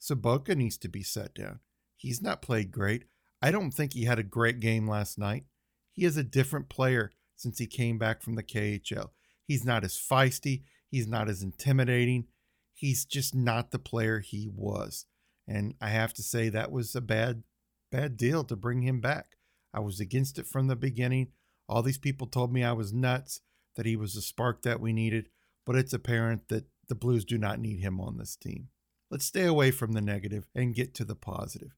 Sobotka 0.00 0.56
needs 0.56 0.78
to 0.78 0.88
be 0.88 1.02
set 1.02 1.34
down. 1.34 1.60
He's 1.96 2.22
not 2.22 2.42
played 2.42 2.72
great. 2.72 3.04
I 3.42 3.50
don't 3.50 3.72
think 3.72 3.92
he 3.92 4.04
had 4.04 4.18
a 4.18 4.24
great 4.24 4.60
game 4.60 4.88
last 4.88 5.18
night. 5.18 5.44
He 5.92 6.04
is 6.04 6.16
a 6.16 6.24
different 6.24 6.68
player 6.68 7.12
since 7.36 7.58
he 7.58 7.66
came 7.66 7.98
back 7.98 8.22
from 8.22 8.34
the 8.34 8.42
KHL. 8.42 9.10
He's 9.46 9.64
not 9.64 9.84
as 9.84 9.94
feisty. 9.94 10.62
He's 10.90 11.06
not 11.06 11.28
as 11.28 11.42
intimidating. 11.42 12.26
He's 12.72 13.04
just 13.04 13.34
not 13.34 13.70
the 13.70 13.78
player 13.78 14.20
he 14.20 14.48
was. 14.54 15.06
And 15.48 15.74
I 15.80 15.88
have 15.88 16.12
to 16.14 16.22
say 16.22 16.48
that 16.48 16.72
was 16.72 16.94
a 16.94 17.00
bad, 17.00 17.42
bad 17.90 18.16
deal 18.16 18.44
to 18.44 18.56
bring 18.56 18.82
him 18.82 19.00
back. 19.00 19.35
I 19.76 19.80
was 19.80 20.00
against 20.00 20.38
it 20.38 20.46
from 20.46 20.68
the 20.68 20.74
beginning. 20.74 21.28
All 21.68 21.82
these 21.82 21.98
people 21.98 22.26
told 22.26 22.52
me 22.52 22.64
I 22.64 22.72
was 22.72 22.94
nuts, 22.94 23.42
that 23.76 23.86
he 23.86 23.94
was 23.94 24.14
the 24.14 24.22
spark 24.22 24.62
that 24.62 24.80
we 24.80 24.92
needed, 24.92 25.28
but 25.66 25.76
it's 25.76 25.92
apparent 25.92 26.48
that 26.48 26.64
the 26.88 26.94
Blues 26.94 27.24
do 27.24 27.36
not 27.36 27.60
need 27.60 27.80
him 27.80 28.00
on 28.00 28.16
this 28.16 28.36
team. 28.36 28.68
Let's 29.10 29.26
stay 29.26 29.44
away 29.44 29.70
from 29.70 29.92
the 29.92 30.00
negative 30.00 30.48
and 30.54 30.74
get 30.74 30.94
to 30.94 31.04
the 31.04 31.14
positive. 31.14 31.76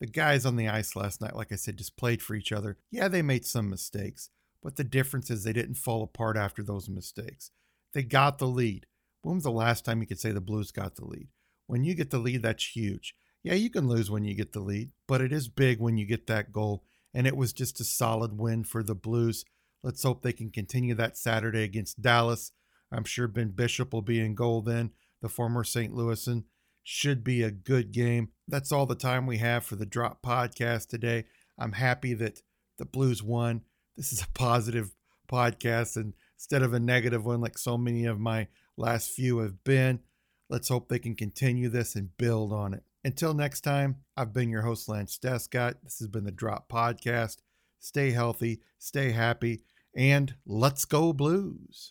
The 0.00 0.06
guys 0.06 0.46
on 0.46 0.56
the 0.56 0.68
ice 0.68 0.94
last 0.94 1.20
night, 1.20 1.34
like 1.34 1.52
I 1.52 1.56
said, 1.56 1.78
just 1.78 1.96
played 1.96 2.22
for 2.22 2.34
each 2.34 2.52
other. 2.52 2.78
Yeah, 2.90 3.08
they 3.08 3.22
made 3.22 3.44
some 3.44 3.68
mistakes, 3.68 4.30
but 4.62 4.76
the 4.76 4.84
difference 4.84 5.30
is 5.30 5.42
they 5.42 5.52
didn't 5.52 5.74
fall 5.74 6.02
apart 6.02 6.36
after 6.36 6.62
those 6.62 6.88
mistakes. 6.88 7.50
They 7.92 8.02
got 8.02 8.38
the 8.38 8.46
lead. 8.46 8.86
When 9.22 9.36
was 9.36 9.44
the 9.44 9.50
last 9.50 9.84
time 9.84 10.00
you 10.00 10.06
could 10.06 10.20
say 10.20 10.30
the 10.30 10.40
Blues 10.40 10.70
got 10.70 10.94
the 10.96 11.04
lead? 11.04 11.28
When 11.66 11.84
you 11.84 11.94
get 11.94 12.10
the 12.10 12.18
lead, 12.18 12.42
that's 12.42 12.76
huge. 12.76 13.14
Yeah, 13.42 13.54
you 13.54 13.70
can 13.70 13.88
lose 13.88 14.10
when 14.10 14.24
you 14.24 14.34
get 14.34 14.52
the 14.52 14.60
lead, 14.60 14.90
but 15.08 15.20
it 15.20 15.32
is 15.32 15.48
big 15.48 15.80
when 15.80 15.96
you 15.96 16.06
get 16.06 16.26
that 16.28 16.52
goal 16.52 16.84
and 17.14 17.26
it 17.26 17.36
was 17.36 17.52
just 17.52 17.80
a 17.80 17.84
solid 17.84 18.38
win 18.38 18.64
for 18.64 18.82
the 18.82 18.94
Blues. 18.94 19.44
Let's 19.82 20.02
hope 20.02 20.22
they 20.22 20.32
can 20.32 20.50
continue 20.50 20.94
that 20.94 21.16
Saturday 21.16 21.64
against 21.64 22.02
Dallas. 22.02 22.52
I'm 22.90 23.04
sure 23.04 23.26
Ben 23.28 23.50
Bishop 23.50 23.92
will 23.92 24.02
be 24.02 24.20
in 24.20 24.34
goal 24.34 24.62
then. 24.62 24.90
The 25.20 25.28
former 25.28 25.64
St. 25.64 25.94
Louisan 25.94 26.44
should 26.82 27.24
be 27.24 27.42
a 27.42 27.50
good 27.50 27.92
game. 27.92 28.30
That's 28.48 28.72
all 28.72 28.86
the 28.86 28.94
time 28.94 29.26
we 29.26 29.38
have 29.38 29.64
for 29.64 29.76
the 29.76 29.86
Drop 29.86 30.22
podcast 30.22 30.88
today. 30.88 31.24
I'm 31.58 31.72
happy 31.72 32.14
that 32.14 32.42
the 32.78 32.84
Blues 32.84 33.22
won. 33.22 33.62
This 33.96 34.12
is 34.12 34.22
a 34.22 34.28
positive 34.34 34.92
podcast 35.30 35.96
and 35.96 36.14
instead 36.36 36.62
of 36.62 36.72
a 36.72 36.80
negative 36.80 37.24
one 37.24 37.40
like 37.40 37.56
so 37.56 37.78
many 37.78 38.04
of 38.04 38.18
my 38.18 38.48
last 38.76 39.10
few 39.10 39.38
have 39.38 39.62
been. 39.64 40.00
Let's 40.50 40.68
hope 40.68 40.88
they 40.88 40.98
can 40.98 41.14
continue 41.14 41.68
this 41.68 41.94
and 41.94 42.16
build 42.16 42.52
on 42.52 42.74
it. 42.74 42.82
Until 43.04 43.34
next 43.34 43.62
time, 43.62 43.96
I've 44.16 44.32
been 44.32 44.48
your 44.48 44.62
host, 44.62 44.88
Lance 44.88 45.18
Descott. 45.18 45.74
This 45.82 45.98
has 45.98 46.08
been 46.08 46.24
the 46.24 46.30
Drop 46.30 46.70
Podcast. 46.70 47.38
Stay 47.80 48.12
healthy, 48.12 48.60
stay 48.78 49.10
happy, 49.10 49.64
and 49.96 50.34
let's 50.46 50.84
go, 50.84 51.12
Blues. 51.12 51.90